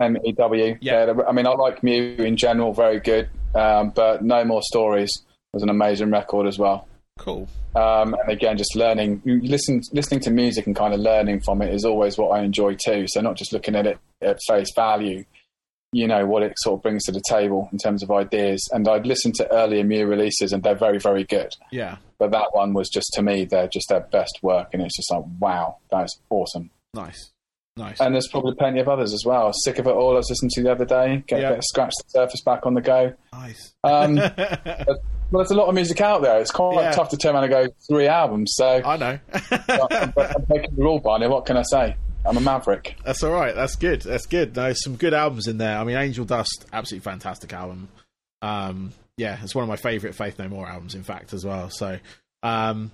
M 0.00 0.16
E 0.24 0.32
W. 0.32 0.76
Yeah. 0.80 1.06
they're- 1.06 1.26
I 1.28 1.32
mean, 1.32 1.46
I 1.46 1.50
like 1.50 1.82
Mew 1.82 2.14
in 2.18 2.36
general, 2.36 2.72
very 2.72 3.00
good, 3.00 3.28
um, 3.54 3.90
but 3.90 4.22
No 4.24 4.44
More 4.44 4.62
Stories 4.62 5.10
was 5.52 5.62
an 5.62 5.68
amazing 5.68 6.10
record 6.10 6.46
as 6.46 6.58
well. 6.58 6.86
Cool. 7.20 7.46
Um, 7.76 8.14
and 8.14 8.30
again, 8.30 8.56
just 8.56 8.74
learning, 8.74 9.20
listen, 9.24 9.82
listening 9.92 10.20
to 10.20 10.30
music 10.30 10.66
and 10.66 10.74
kind 10.74 10.94
of 10.94 11.00
learning 11.00 11.40
from 11.42 11.60
it 11.60 11.72
is 11.72 11.84
always 11.84 12.16
what 12.16 12.28
I 12.30 12.42
enjoy 12.42 12.74
too. 12.74 13.04
So 13.08 13.20
not 13.20 13.36
just 13.36 13.52
looking 13.52 13.76
at 13.76 13.86
it 13.86 13.98
at 14.22 14.38
face 14.48 14.68
value, 14.74 15.24
you 15.92 16.06
know 16.08 16.24
what 16.24 16.42
it 16.42 16.54
sort 16.58 16.78
of 16.78 16.82
brings 16.82 17.04
to 17.04 17.12
the 17.12 17.22
table 17.28 17.68
in 17.72 17.78
terms 17.78 18.02
of 18.02 18.10
ideas. 18.10 18.66
And 18.72 18.88
I'd 18.88 19.06
listened 19.06 19.34
to 19.34 19.52
earlier 19.52 19.84
Mew 19.84 20.06
releases, 20.06 20.52
and 20.52 20.62
they're 20.62 20.74
very, 20.78 20.98
very 20.98 21.24
good. 21.24 21.54
Yeah. 21.70 21.96
But 22.18 22.30
that 22.30 22.48
one 22.52 22.72
was 22.72 22.88
just 22.88 23.10
to 23.14 23.22
me, 23.22 23.44
they're 23.44 23.68
just 23.68 23.88
their 23.90 24.00
best 24.00 24.38
work, 24.42 24.68
and 24.72 24.82
it's 24.82 24.96
just 24.96 25.10
like, 25.12 25.24
wow, 25.38 25.76
that's 25.90 26.18
awesome. 26.30 26.70
Nice. 26.94 27.30
Nice. 27.76 28.00
And 28.00 28.14
there's 28.14 28.28
probably 28.28 28.54
plenty 28.56 28.80
of 28.80 28.88
others 28.88 29.12
as 29.12 29.24
well. 29.26 29.52
Sick 29.64 29.78
of 29.78 29.86
it 29.86 29.90
all. 29.90 30.12
I 30.14 30.16
was 30.16 30.30
listening 30.30 30.50
to 30.54 30.62
the 30.62 30.72
other 30.72 30.84
day. 30.86 31.22
Get, 31.26 31.40
Yeah. 31.40 31.50
get 31.54 31.64
scratch 31.64 31.92
the 32.02 32.08
surface 32.08 32.42
back 32.42 32.66
on 32.66 32.74
the 32.74 32.80
go. 32.80 33.12
nice. 33.32 33.74
Um, 33.84 34.16
well, 35.30 35.38
there's 35.42 35.50
a 35.50 35.54
lot 35.54 35.68
of 35.68 35.74
music 35.74 36.00
out 36.00 36.22
there. 36.22 36.40
It's 36.40 36.50
quite 36.50 36.74
Yeah. 36.82 36.90
tough 36.92 37.08
to 37.10 37.16
turn 37.16 37.34
around 37.34 37.44
and 37.44 37.52
go 37.52 37.66
three 37.88 38.06
albums. 38.06 38.52
So 38.56 38.82
I 38.84 38.96
know. 38.96 39.18
I'm, 39.50 40.12
I'm 40.16 40.42
breaking 40.44 40.74
the 40.76 40.82
rule, 40.82 40.98
Barney. 41.00 41.28
What 41.28 41.46
can 41.46 41.56
I 41.56 41.62
say? 41.62 41.96
I'm 42.26 42.36
a 42.36 42.40
maverick. 42.40 42.96
That's 43.04 43.22
all 43.22 43.32
right. 43.32 43.54
That's 43.54 43.76
good. 43.76 44.02
That's 44.02 44.26
good. 44.26 44.54
There's 44.54 44.82
some 44.82 44.96
good 44.96 45.14
albums 45.14 45.46
in 45.48 45.56
there. 45.58 45.78
I 45.78 45.84
mean, 45.84 45.96
Angel 45.96 46.24
Dust, 46.24 46.66
absolutely 46.72 47.04
fantastic 47.10 47.52
album. 47.52 47.88
Um, 48.42 48.92
yeah, 49.16 49.38
it's 49.42 49.54
one 49.54 49.62
of 49.62 49.68
my 49.68 49.76
favorite 49.76 50.14
Faith 50.14 50.38
No 50.38 50.48
More 50.48 50.66
albums, 50.68 50.94
in 50.94 51.02
fact, 51.02 51.32
as 51.32 51.44
well. 51.44 51.70
So, 51.70 51.98
um, 52.42 52.90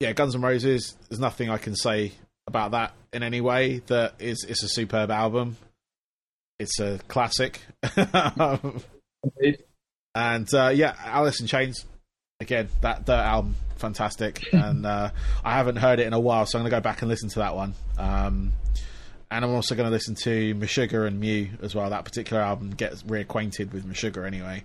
yeah, 0.00 0.12
Guns 0.12 0.34
N' 0.34 0.42
Roses. 0.42 0.96
There's 1.08 1.20
nothing 1.20 1.48
I 1.50 1.56
can 1.58 1.74
say 1.76 2.12
about 2.46 2.70
that 2.72 2.92
in 3.12 3.22
any 3.22 3.40
way. 3.40 3.80
That 3.86 4.14
is, 4.18 4.44
it's 4.48 4.62
a 4.62 4.68
superb 4.68 5.10
album. 5.10 5.56
It's 6.58 6.78
a 6.80 6.98
classic. 7.08 7.60
and 10.14 10.52
uh, 10.54 10.68
yeah, 10.74 10.94
Alice 11.04 11.40
in 11.40 11.46
Chains. 11.46 11.84
Again, 12.40 12.68
that 12.80 13.04
Dirt 13.04 13.12
album, 13.12 13.54
fantastic. 13.76 14.42
and 14.52 14.86
uh, 14.86 15.10
I 15.44 15.52
haven't 15.54 15.76
heard 15.76 16.00
it 16.00 16.06
in 16.06 16.12
a 16.12 16.20
while, 16.20 16.46
so 16.46 16.58
I'm 16.58 16.62
going 16.62 16.70
to 16.70 16.76
go 16.76 16.80
back 16.80 17.02
and 17.02 17.08
listen 17.08 17.28
to 17.30 17.40
that 17.40 17.54
one. 17.54 17.74
Um, 17.98 18.52
and 19.30 19.44
I'm 19.44 19.52
also 19.52 19.74
going 19.74 19.86
to 19.86 19.92
listen 19.92 20.14
to 20.22 20.54
Meshuggah 20.54 21.06
and 21.06 21.20
Mew 21.20 21.50
as 21.62 21.74
well. 21.74 21.88
That 21.90 22.04
particular 22.04 22.42
album 22.42 22.70
gets 22.70 23.02
reacquainted 23.04 23.72
with 23.72 23.86
Meshuggah 23.86 24.26
anyway. 24.26 24.64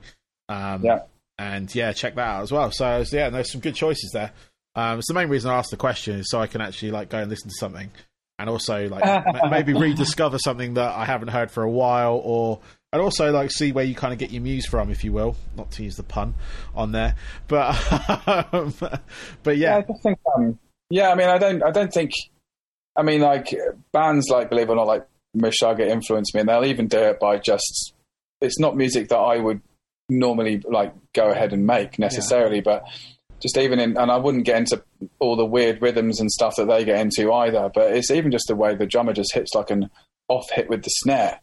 Um, 0.49 0.83
yeah. 0.83 0.99
And 1.37 1.73
yeah, 1.75 1.91
check 1.91 2.15
that 2.15 2.27
out 2.27 2.43
as 2.43 2.51
well. 2.51 2.71
So 2.71 3.03
yeah, 3.11 3.29
there's 3.29 3.51
some 3.51 3.61
good 3.61 3.75
choices 3.75 4.11
there. 4.13 4.31
Um, 4.73 4.99
it's 4.99 5.07
the 5.07 5.13
main 5.13 5.29
reason 5.29 5.51
I 5.51 5.55
asked 5.55 5.71
the 5.71 5.77
question 5.77 6.19
is 6.19 6.29
so 6.29 6.39
I 6.39 6.47
can 6.47 6.61
actually 6.61 6.91
like 6.91 7.09
go 7.09 7.19
and 7.19 7.29
listen 7.29 7.49
to 7.49 7.55
something, 7.59 7.91
and 8.37 8.49
also 8.49 8.87
like 8.89 9.23
maybe 9.49 9.73
rediscover 9.73 10.37
something 10.37 10.75
that 10.75 10.93
I 10.93 11.05
haven't 11.05 11.29
heard 11.29 11.51
for 11.51 11.63
a 11.63 11.69
while, 11.69 12.21
or 12.23 12.59
and 12.91 13.01
also 13.01 13.31
like 13.31 13.51
see 13.51 13.71
where 13.71 13.85
you 13.85 13.95
kind 13.95 14.13
of 14.13 14.19
get 14.19 14.31
your 14.31 14.41
muse 14.41 14.65
from, 14.65 14.89
if 14.89 15.03
you 15.03 15.11
will, 15.11 15.35
not 15.55 15.71
to 15.71 15.83
use 15.83 15.95
the 15.95 16.03
pun 16.03 16.35
on 16.73 16.91
there, 16.91 17.15
but 17.47 17.75
um, 18.53 18.73
but 19.43 19.57
yeah. 19.57 19.71
yeah, 19.71 19.77
I 19.77 19.81
just 19.81 20.03
think 20.03 20.19
um, 20.35 20.59
yeah, 20.89 21.09
I 21.09 21.15
mean, 21.15 21.29
I 21.29 21.37
don't, 21.37 21.63
I 21.63 21.71
don't 21.71 21.91
think, 21.91 22.11
I 22.95 23.03
mean, 23.03 23.21
like 23.21 23.53
bands 23.91 24.29
like 24.29 24.49
Believe 24.49 24.69
it 24.69 24.73
or 24.73 24.75
not, 24.75 24.87
like 24.87 25.07
Meshuggah 25.35 25.87
influence 25.87 26.33
me, 26.33 26.41
and 26.41 26.49
they'll 26.49 26.65
even 26.65 26.87
do 26.87 26.99
it 26.99 27.19
by 27.19 27.37
just. 27.37 27.93
It's 28.41 28.59
not 28.59 28.75
music 28.75 29.09
that 29.09 29.17
I 29.17 29.37
would 29.37 29.61
normally 30.09 30.61
like 30.63 30.93
go 31.13 31.31
ahead 31.31 31.53
and 31.53 31.65
make 31.65 31.97
necessarily, 31.97 32.57
yeah. 32.57 32.61
but 32.63 32.83
just 33.45 33.57
even 33.59 33.79
in, 33.79 33.95
and 33.95 34.09
I 34.09 34.17
wouldn't 34.17 34.45
get 34.45 34.57
into 34.57 34.83
all 35.19 35.35
the 35.35 35.45
weird 35.45 35.79
rhythms 35.79 36.19
and 36.19 36.31
stuff 36.31 36.55
that 36.55 36.67
they 36.67 36.83
get 36.83 36.99
into 36.99 37.31
either. 37.31 37.69
But 37.71 37.95
it's 37.95 38.09
even 38.09 38.31
just 38.31 38.45
the 38.47 38.55
way 38.55 38.73
the 38.73 38.87
drummer 38.87 39.13
just 39.13 39.35
hits 39.35 39.53
like 39.53 39.69
an 39.69 39.91
off 40.27 40.49
hit 40.49 40.67
with 40.67 40.81
the 40.81 40.89
snare, 40.89 41.39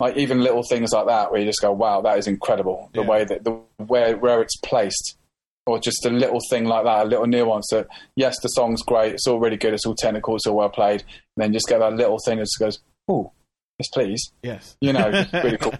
like 0.00 0.16
even 0.16 0.40
little 0.40 0.62
things 0.62 0.92
like 0.92 1.06
that 1.08 1.30
where 1.30 1.40
you 1.40 1.46
just 1.46 1.60
go, 1.60 1.72
"Wow, 1.72 2.00
that 2.00 2.16
is 2.16 2.26
incredible!" 2.26 2.88
The 2.94 3.02
yeah. 3.02 3.06
way 3.06 3.24
that 3.24 3.44
the 3.44 3.52
where 3.76 4.16
where 4.16 4.40
it's 4.40 4.56
placed, 4.64 5.18
or 5.66 5.78
just 5.78 6.06
a 6.06 6.10
little 6.10 6.40
thing 6.48 6.64
like 6.64 6.84
that, 6.84 7.04
a 7.04 7.08
little 7.08 7.26
nuance 7.26 7.68
that 7.70 7.86
yes, 8.14 8.36
the 8.40 8.48
song's 8.48 8.82
great, 8.82 9.12
it's 9.12 9.26
all 9.26 9.38
really 9.38 9.58
good, 9.58 9.74
it's 9.74 9.84
all 9.84 9.94
technical, 9.94 10.36
it's 10.36 10.46
all 10.46 10.56
well 10.56 10.70
played, 10.70 11.02
and 11.02 11.44
then 11.44 11.52
just 11.52 11.68
get 11.68 11.80
that 11.80 11.92
little 11.92 12.18
thing 12.24 12.38
that 12.38 12.44
just 12.44 12.58
goes, 12.58 12.80
"Oh, 13.08 13.30
yes, 13.78 13.88
please," 13.92 14.32
yes, 14.42 14.78
you 14.80 14.94
know, 14.94 15.10
really 15.34 15.58
cool. 15.60 15.74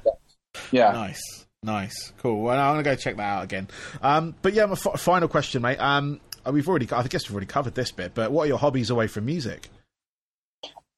Yeah, 0.70 0.92
nice. 0.92 1.35
Nice, 1.62 2.12
cool. 2.18 2.42
Well, 2.42 2.58
I'm 2.58 2.74
gonna 2.74 2.82
go 2.82 2.94
check 2.94 3.16
that 3.16 3.22
out 3.22 3.44
again. 3.44 3.68
Um, 4.02 4.34
but 4.42 4.52
yeah, 4.52 4.66
my 4.66 4.72
f- 4.72 5.00
final 5.00 5.28
question, 5.28 5.62
mate. 5.62 5.78
Um, 5.78 6.20
we've 6.50 6.68
already, 6.68 6.88
I 6.92 7.02
guess 7.04 7.28
we've 7.28 7.34
already 7.34 7.46
covered 7.46 7.74
this 7.74 7.90
bit, 7.90 8.14
but 8.14 8.30
what 8.30 8.44
are 8.44 8.46
your 8.48 8.58
hobbies 8.58 8.90
away 8.90 9.06
from 9.08 9.24
music? 9.26 9.68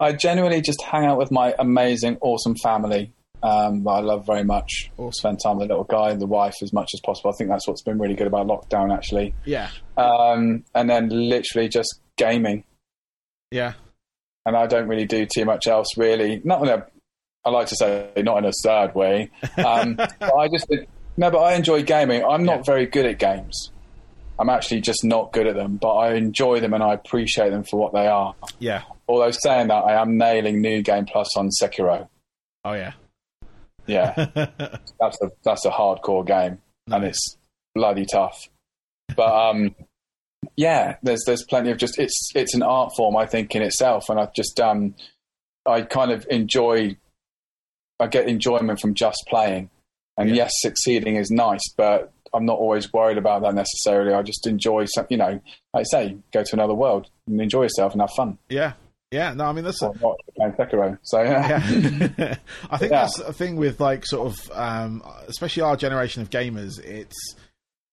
I 0.01 0.13
generally 0.13 0.61
just 0.61 0.83
hang 0.83 1.07
out 1.07 1.19
with 1.19 1.31
my 1.31 1.55
amazing, 1.59 2.19
awesome 2.21 2.55
family. 2.63 3.13
Um, 3.43 3.87
I 3.87 4.01
love 4.01 4.27
very 4.27 4.45
much. 4.45 4.91
Awesome. 4.97 5.13
Spend 5.13 5.41
time 5.43 5.59
with 5.59 5.69
the 5.69 5.75
little 5.75 5.85
guy 5.85 6.11
and 6.11 6.21
the 6.21 6.27
wife 6.27 6.55
as 6.63 6.73
much 6.73 6.91
as 6.95 7.01
possible. 7.01 7.31
I 7.31 7.37
think 7.37 7.51
that's 7.51 7.67
what's 7.67 7.83
been 7.83 7.99
really 7.99 8.15
good 8.15 8.27
about 8.27 8.47
lockdown, 8.47 8.95
actually. 8.95 9.35
Yeah. 9.45 9.71
Um, 9.97 10.65
and 10.75 10.91
then 10.91 11.09
literally 11.09 11.69
just 11.69 12.01
gaming. 12.17 12.65
Yeah. 13.51 13.75
And 14.45 14.57
I 14.57 14.67
don't 14.67 14.89
really 14.89 15.07
do 15.07 15.27
too 15.27 15.45
much 15.45 15.67
else, 15.67 15.97
really. 15.97 16.41
Not 16.45 16.63
in 16.63 16.69
a 16.69 16.87
I 17.49 17.51
like 17.51 17.69
to 17.69 17.77
say 17.77 18.11
not 18.19 18.37
in 18.39 18.45
a 18.45 18.53
sad 18.53 18.95
way. 18.95 19.31
Um, 19.57 19.95
but 19.97 20.35
I 20.35 20.49
just 20.49 20.67
no, 21.17 21.31
but 21.31 21.39
I 21.39 21.55
enjoy 21.55 21.83
gaming. 21.83 22.23
I'm 22.23 22.45
not 22.45 22.59
yeah. 22.59 22.63
very 22.65 22.87
good 22.87 23.07
at 23.07 23.19
games. 23.19 23.71
I'm 24.39 24.51
actually 24.51 24.83
just 24.83 25.03
not 25.03 25.33
good 25.33 25.47
at 25.47 25.57
them, 25.57 25.79
but 25.79 25.95
I 25.95 26.15
enjoy 26.15 26.61
them 26.61 26.75
and 26.75 26.83
I 26.83 26.93
appreciate 26.93 27.51
them 27.51 27.65
for 27.65 27.81
what 27.81 27.95
they 27.95 28.07
are. 28.07 28.35
Yeah. 28.59 28.83
Although 29.09 29.31
saying 29.31 29.69
that, 29.69 29.79
I 29.79 30.01
am 30.01 30.19
nailing 30.19 30.61
New 30.61 30.83
Game 30.83 31.07
Plus 31.07 31.37
on 31.39 31.49
Sekiro. 31.49 32.07
Oh 32.65 32.75
yeah. 32.75 32.93
Yeah. 33.87 34.13
that's 34.35 35.23
a 35.23 35.31
that's 35.43 35.65
a 35.65 35.71
hardcore 35.71 36.27
game, 36.27 36.59
nice. 36.87 36.97
and 36.97 37.05
it's 37.05 37.37
bloody 37.75 38.05
tough. 38.05 38.47
But 39.17 39.33
um, 39.33 39.75
yeah, 40.55 40.97
there's 41.03 41.23
there's 41.25 41.45
plenty 41.45 41.71
of 41.71 41.79
just 41.79 41.99
it's 41.99 42.31
it's 42.35 42.55
an 42.55 42.63
art 42.63 42.93
form 42.95 43.17
I 43.17 43.25
think 43.25 43.55
in 43.57 43.63
itself, 43.63 44.11
and 44.11 44.21
I've 44.21 44.35
just 44.35 44.61
um, 44.61 44.95
I 45.65 45.81
kind 45.81 46.13
of 46.13 46.27
enjoy 46.31 46.97
I 48.01 48.07
get 48.07 48.29
enjoyment 48.29 48.81
from 48.81 48.95
just 48.95 49.25
playing. 49.29 49.71
And 50.17 50.31
yeah. 50.31 50.37
yes, 50.37 50.53
succeeding 50.57 51.17
is 51.17 51.31
nice, 51.31 51.63
but 51.77 52.13
I'm 52.35 52.45
not 52.45 52.59
always 52.59 52.93
worried 52.93 53.19
about 53.19 53.43
that 53.43 53.55
necessarily. 53.55 54.13
I 54.13 54.23
just 54.23 54.47
enjoy 54.47 54.87
some, 54.87 55.07
you 55.09 55.17
know, 55.17 55.41
like 55.73 55.81
I 55.81 55.83
say, 55.85 56.17
go 56.33 56.43
to 56.43 56.51
another 56.55 56.75
world 56.75 57.09
and 57.27 57.41
enjoy 57.41 57.63
yourself 57.63 57.93
and 57.93 58.01
have 58.01 58.11
fun. 58.17 58.39
Yeah. 58.49 58.73
Yeah, 59.11 59.33
no, 59.33 59.47
I 59.47 59.53
mean 59.53 59.65
that's 59.65 59.81
a... 59.81 59.89
Sekiro, 59.89 60.99
so 61.03 61.23
yeah. 61.23 61.49
yeah. 62.19 62.37
I 62.71 62.77
think 62.77 62.93
yeah. 62.93 63.01
that's 63.01 63.19
a 63.21 63.33
thing 63.33 63.57
with 63.57 63.81
like 63.81 64.05
sort 64.05 64.31
of, 64.31 64.51
um, 64.53 65.03
especially 65.29 65.63
our 65.63 65.79
generation 65.79 66.21
of 66.21 66.29
gamers. 66.29 66.79
It's 66.85 67.17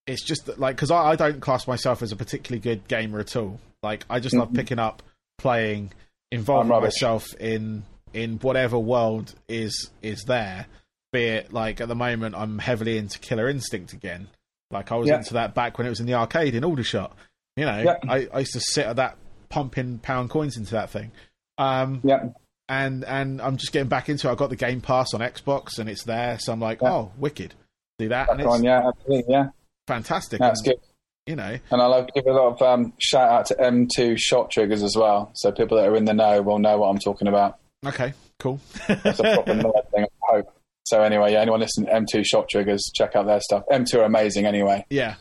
it's 0.08 0.22
just 0.22 0.48
that, 0.48 0.60
like 0.60 0.76
because 0.76 0.92
I, 0.92 1.12
I, 1.12 1.16
don't 1.16 1.40
class 1.40 1.68
myself 1.68 2.02
as 2.02 2.12
a 2.12 2.18
particularly 2.18 2.60
good 2.60 2.88
gamer 2.90 3.20
at 3.20 3.36
all. 3.38 3.62
Like 3.82 4.06
I 4.10 4.20
just 4.20 4.36
love 4.36 4.50
mm-hmm. 4.50 4.58
picking 4.58 4.80
up, 4.80 5.04
playing, 5.38 5.94
involving 6.32 6.70
myself 6.70 7.26
in 7.40 7.84
in 8.16 8.40
whatever 8.40 8.80
world 8.80 9.36
is 9.48 9.92
is 10.02 10.24
there. 10.24 10.66
Be 11.12 11.26
it 11.26 11.54
like 11.54 11.82
at 11.82 11.88
the 11.88 11.96
moment, 11.96 12.34
I'm 12.36 12.58
heavily 12.58 12.98
into 12.98 13.20
Killer 13.20 13.48
Instinct 13.50 13.94
again. 13.94 14.28
Like 14.72 14.92
I 14.92 14.96
was 14.96 15.10
yeah. 15.10 15.18
into 15.18 15.36
that 15.36 15.54
back 15.54 15.78
when 15.78 15.86
it 15.86 15.92
was 15.92 16.00
in 16.00 16.08
the 16.08 16.16
arcade 16.16 16.56
in 16.56 16.64
Aldershot. 16.64 17.16
You 17.58 17.66
know, 17.66 17.82
yeah. 17.82 17.96
I, 18.10 18.28
I 18.34 18.40
used 18.40 18.54
to 18.54 18.62
sit 18.62 18.86
at 18.86 18.96
that 18.96 19.18
pumping 19.50 20.00
pound 20.00 20.30
coins 20.30 20.58
into 20.58 20.72
that 20.72 20.90
thing. 20.90 21.12
Um, 21.58 22.02
yeah. 22.04 22.30
And 22.68 23.04
and 23.04 23.42
I'm 23.42 23.58
just 23.58 23.72
getting 23.72 23.90
back 23.90 24.10
into 24.10 24.28
it. 24.28 24.32
I 24.32 24.36
got 24.36 24.50
the 24.50 24.56
Game 24.56 24.82
Pass 24.82 25.14
on 25.14 25.20
Xbox 25.20 25.78
and 25.78 25.88
it's 25.88 26.04
there, 26.04 26.40
so 26.40 26.52
I'm 26.52 26.60
like, 26.60 26.82
yeah. 26.82 26.94
oh, 26.94 27.12
wicked, 27.18 27.54
do 28.00 28.10
that. 28.10 28.30
and 28.30 28.42
it's 28.42 28.50
on, 28.50 28.64
yeah, 28.64 28.88
absolutely, 28.88 29.32
yeah, 29.32 29.50
fantastic. 29.88 30.40
That's 30.40 30.62
and, 30.62 30.70
good. 30.70 30.80
You 31.28 31.36
know, 31.36 31.60
and 31.70 31.82
I 31.82 31.86
love 31.86 32.10
give 32.16 32.26
a 32.26 32.32
lot 32.32 32.54
of 32.54 32.62
um, 32.64 32.94
shout 32.98 33.30
out 33.30 33.46
to 33.48 33.56
M2 33.56 34.18
shot 34.18 34.50
triggers 34.50 34.82
as 34.82 34.96
well, 34.96 35.30
so 35.36 35.52
people 35.52 35.78
that 35.78 35.88
are 35.88 35.96
in 35.96 36.06
the 36.06 36.14
know 36.14 36.42
will 36.42 36.58
know 36.58 36.80
what 36.80 36.88
I'm 36.88 36.98
talking 36.98 37.28
about. 37.28 37.60
Okay, 37.86 38.14
cool. 38.40 38.60
That's 38.88 39.20
a 39.20 39.24
proper 39.24 39.54
nerd 39.54 39.92
thing, 39.92 40.04
I 40.04 40.36
hope. 40.36 40.54
So 40.86 41.02
anyway, 41.02 41.34
yeah, 41.34 41.42
anyone 41.42 41.60
listening 41.60 41.90
M2 41.90 42.26
shot 42.26 42.48
triggers, 42.48 42.92
check 42.94 43.16
out 43.16 43.26
their 43.26 43.42
stuff. 43.42 43.64
M2 43.72 44.00
are 44.00 44.04
amazing 44.04 44.46
anyway. 44.46 44.86
Yeah. 44.90 45.16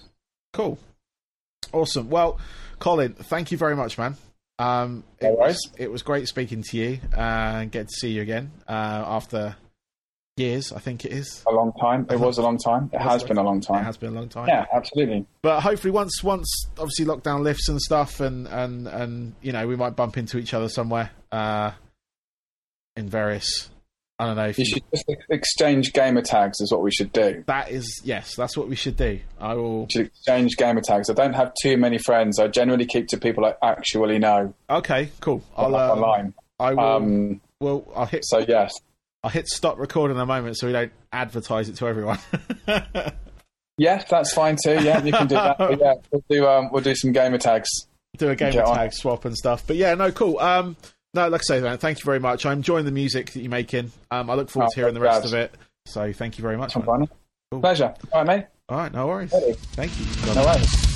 Cool. 0.53 0.79
Awesome. 1.73 2.11
Well, 2.11 2.39
Colin, 2.79 3.15
thank 3.15 3.51
you 3.51 3.59
very 3.59 3.75
much, 3.75 3.97
man. 3.97 4.17
Um, 4.59 5.05
it, 5.21 5.25
no 5.25 5.31
was, 5.33 5.59
it 5.79 5.91
was 5.91 6.03
great 6.03 6.29
speaking 6.29 6.63
to 6.71 6.77
you 6.77 7.01
uh, 7.17 7.21
and 7.63 7.73
get 7.73 7.89
to 7.89 7.95
see 7.95 8.11
you 8.11 8.23
again 8.23 8.53
uh, 8.69 9.03
after 9.07 9.57
years, 10.37 10.73
I 10.73 10.81
think 10.81 11.05
it 11.05 11.13
is. 11.13 11.43
A 11.49 11.53
long 11.53 11.73
time. 11.81 12.07
It 12.11 12.19
was 12.19 12.39
a 12.39 12.43
long 12.43 12.59
time. 12.59 12.91
It, 12.93 12.97
it 12.97 13.03
has 13.03 13.25
been 13.25 13.39
a 13.39 13.43
long 13.43 13.61
time. 13.61 13.81
It 13.81 13.85
has 13.85 13.97
been 13.97 14.11
a 14.11 14.19
long 14.19 14.29
time. 14.29 14.49
Yeah, 14.49 14.67
absolutely. 14.73 15.27
But 15.43 15.61
hopefully, 15.61 15.93
once 15.93 16.23
once 16.23 16.49
obviously 16.79 17.05
lockdown 17.05 17.43
lifts 17.43 17.69
and 17.69 17.81
stuff, 17.81 18.21
and 18.21 18.47
and 18.49 18.87
and 18.87 19.35
you 19.43 19.53
know 19.53 19.67
we 19.67 19.77
might 19.77 19.97
bump 19.97 20.17
into 20.17 20.39
each 20.39 20.53
other 20.55 20.69
somewhere. 20.69 21.11
Uh, 21.31 21.73
in 22.97 23.09
various. 23.09 23.71
I 24.19 24.27
don't 24.27 24.37
know. 24.37 24.47
If 24.47 24.59
you, 24.59 24.65
you 24.65 24.75
should 24.75 24.83
just 24.95 25.05
exchange 25.29 25.93
gamer 25.93 26.23
tags 26.23 26.61
is 26.61 26.71
what 26.71 26.83
we 26.83 26.93
should 26.93 27.13
do. 27.13 27.43
That 27.47 27.71
is 27.71 28.01
yes, 28.05 28.37
that's 28.37 28.57
what 28.57 28.69
we 28.69 28.77
should 28.77 28.97
do. 28.97 29.19
I 29.41 29.55
will 29.55 29.83
we 29.83 29.89
should 29.91 30.07
exchange 30.07 30.57
gamer 30.57 30.83
tags. 30.83 31.11
I 31.11 31.15
don't 31.15 31.33
have 31.33 31.53
too 31.61 31.77
many 31.77 31.99
friends. 31.99 32.39
I 32.39 32.47
generally 32.47 32.87
keep 32.87 33.09
to 33.09 33.19
people 33.19 33.45
I 33.45 33.55
actually 33.63 34.21
know. 34.21 34.55
Okay, 34.71 35.11
cool. 35.21 35.43
I'll 35.57 35.75
um, 35.75 35.99
online. 35.99 36.35
I 36.61 36.75
will. 36.75 36.81
Um, 36.81 37.41
well, 37.59 37.93
I'll 37.97 38.07
hit. 38.07 38.25
So 38.25 38.39
yes, 38.39 38.73
I'll 39.25 39.31
hit 39.31 39.49
stop 39.49 39.79
recording 39.79 40.17
in 40.17 40.23
a 40.23 40.27
moment 40.27 40.59
so 40.59 40.69
we 40.69 40.73
don't 40.73 40.93
advertise 41.13 41.69
it 41.69 41.77
to 41.77 41.89
everyone. 41.89 42.19
yeah, 43.79 44.05
that's 44.09 44.33
fine 44.33 44.57
too. 44.63 44.81
Yeah, 44.81 45.03
you 45.03 45.13
can 45.13 45.27
do 45.27 45.35
that. 45.35 45.57
But 45.59 45.81
yeah, 45.81 45.95
we'll 46.13 46.25
do. 46.29 46.47
Um, 46.47 46.69
we'll 46.71 46.83
do 46.83 46.95
some 46.95 47.11
gamer 47.11 47.39
tags. 47.39 47.69
Do 48.17 48.29
a 48.31 48.37
gamer 48.37 48.53
tag 48.53 48.67
on. 48.67 48.91
swap 48.93 49.25
and 49.25 49.37
stuff. 49.37 49.67
But 49.67 49.75
yeah, 49.75 49.95
no, 49.95 50.13
cool. 50.13 50.39
Um, 50.39 50.77
no, 51.15 51.29
like 51.29 51.43
I 51.43 51.45
say, 51.45 51.61
man, 51.61 51.79
thank 51.79 51.99
you 52.01 52.05
very 52.05 52.21
much. 52.21 52.45
I'm 52.45 52.59
enjoying 52.59 52.85
the 52.85 52.91
music 52.91 53.33
that 53.33 53.41
you're 53.41 53.51
making. 53.51 53.93
Um, 54.11 54.29
I 54.29 54.35
look 54.35 54.51
forward 54.51 54.69
oh, 54.69 54.71
to 54.71 54.81
hearing 54.81 54.95
the 54.95 55.01
rest 55.01 55.25
of 55.25 55.35
it. 55.35 55.55
So 55.87 56.13
thank 56.13 56.39
you 56.39 56.43
very 56.43 56.57
much. 56.57 56.75
Cool. 56.75 57.09
Pleasure. 57.61 57.95
All 58.13 58.25
right, 58.25 58.39
mate. 58.39 58.47
All 58.69 58.79
right, 58.79 58.93
no 58.93 59.07
worries. 59.07 59.33
Ready. 59.33 59.53
Thank 59.53 59.93
you. 59.99 60.35
No 60.35 60.45
worries. 60.45 60.94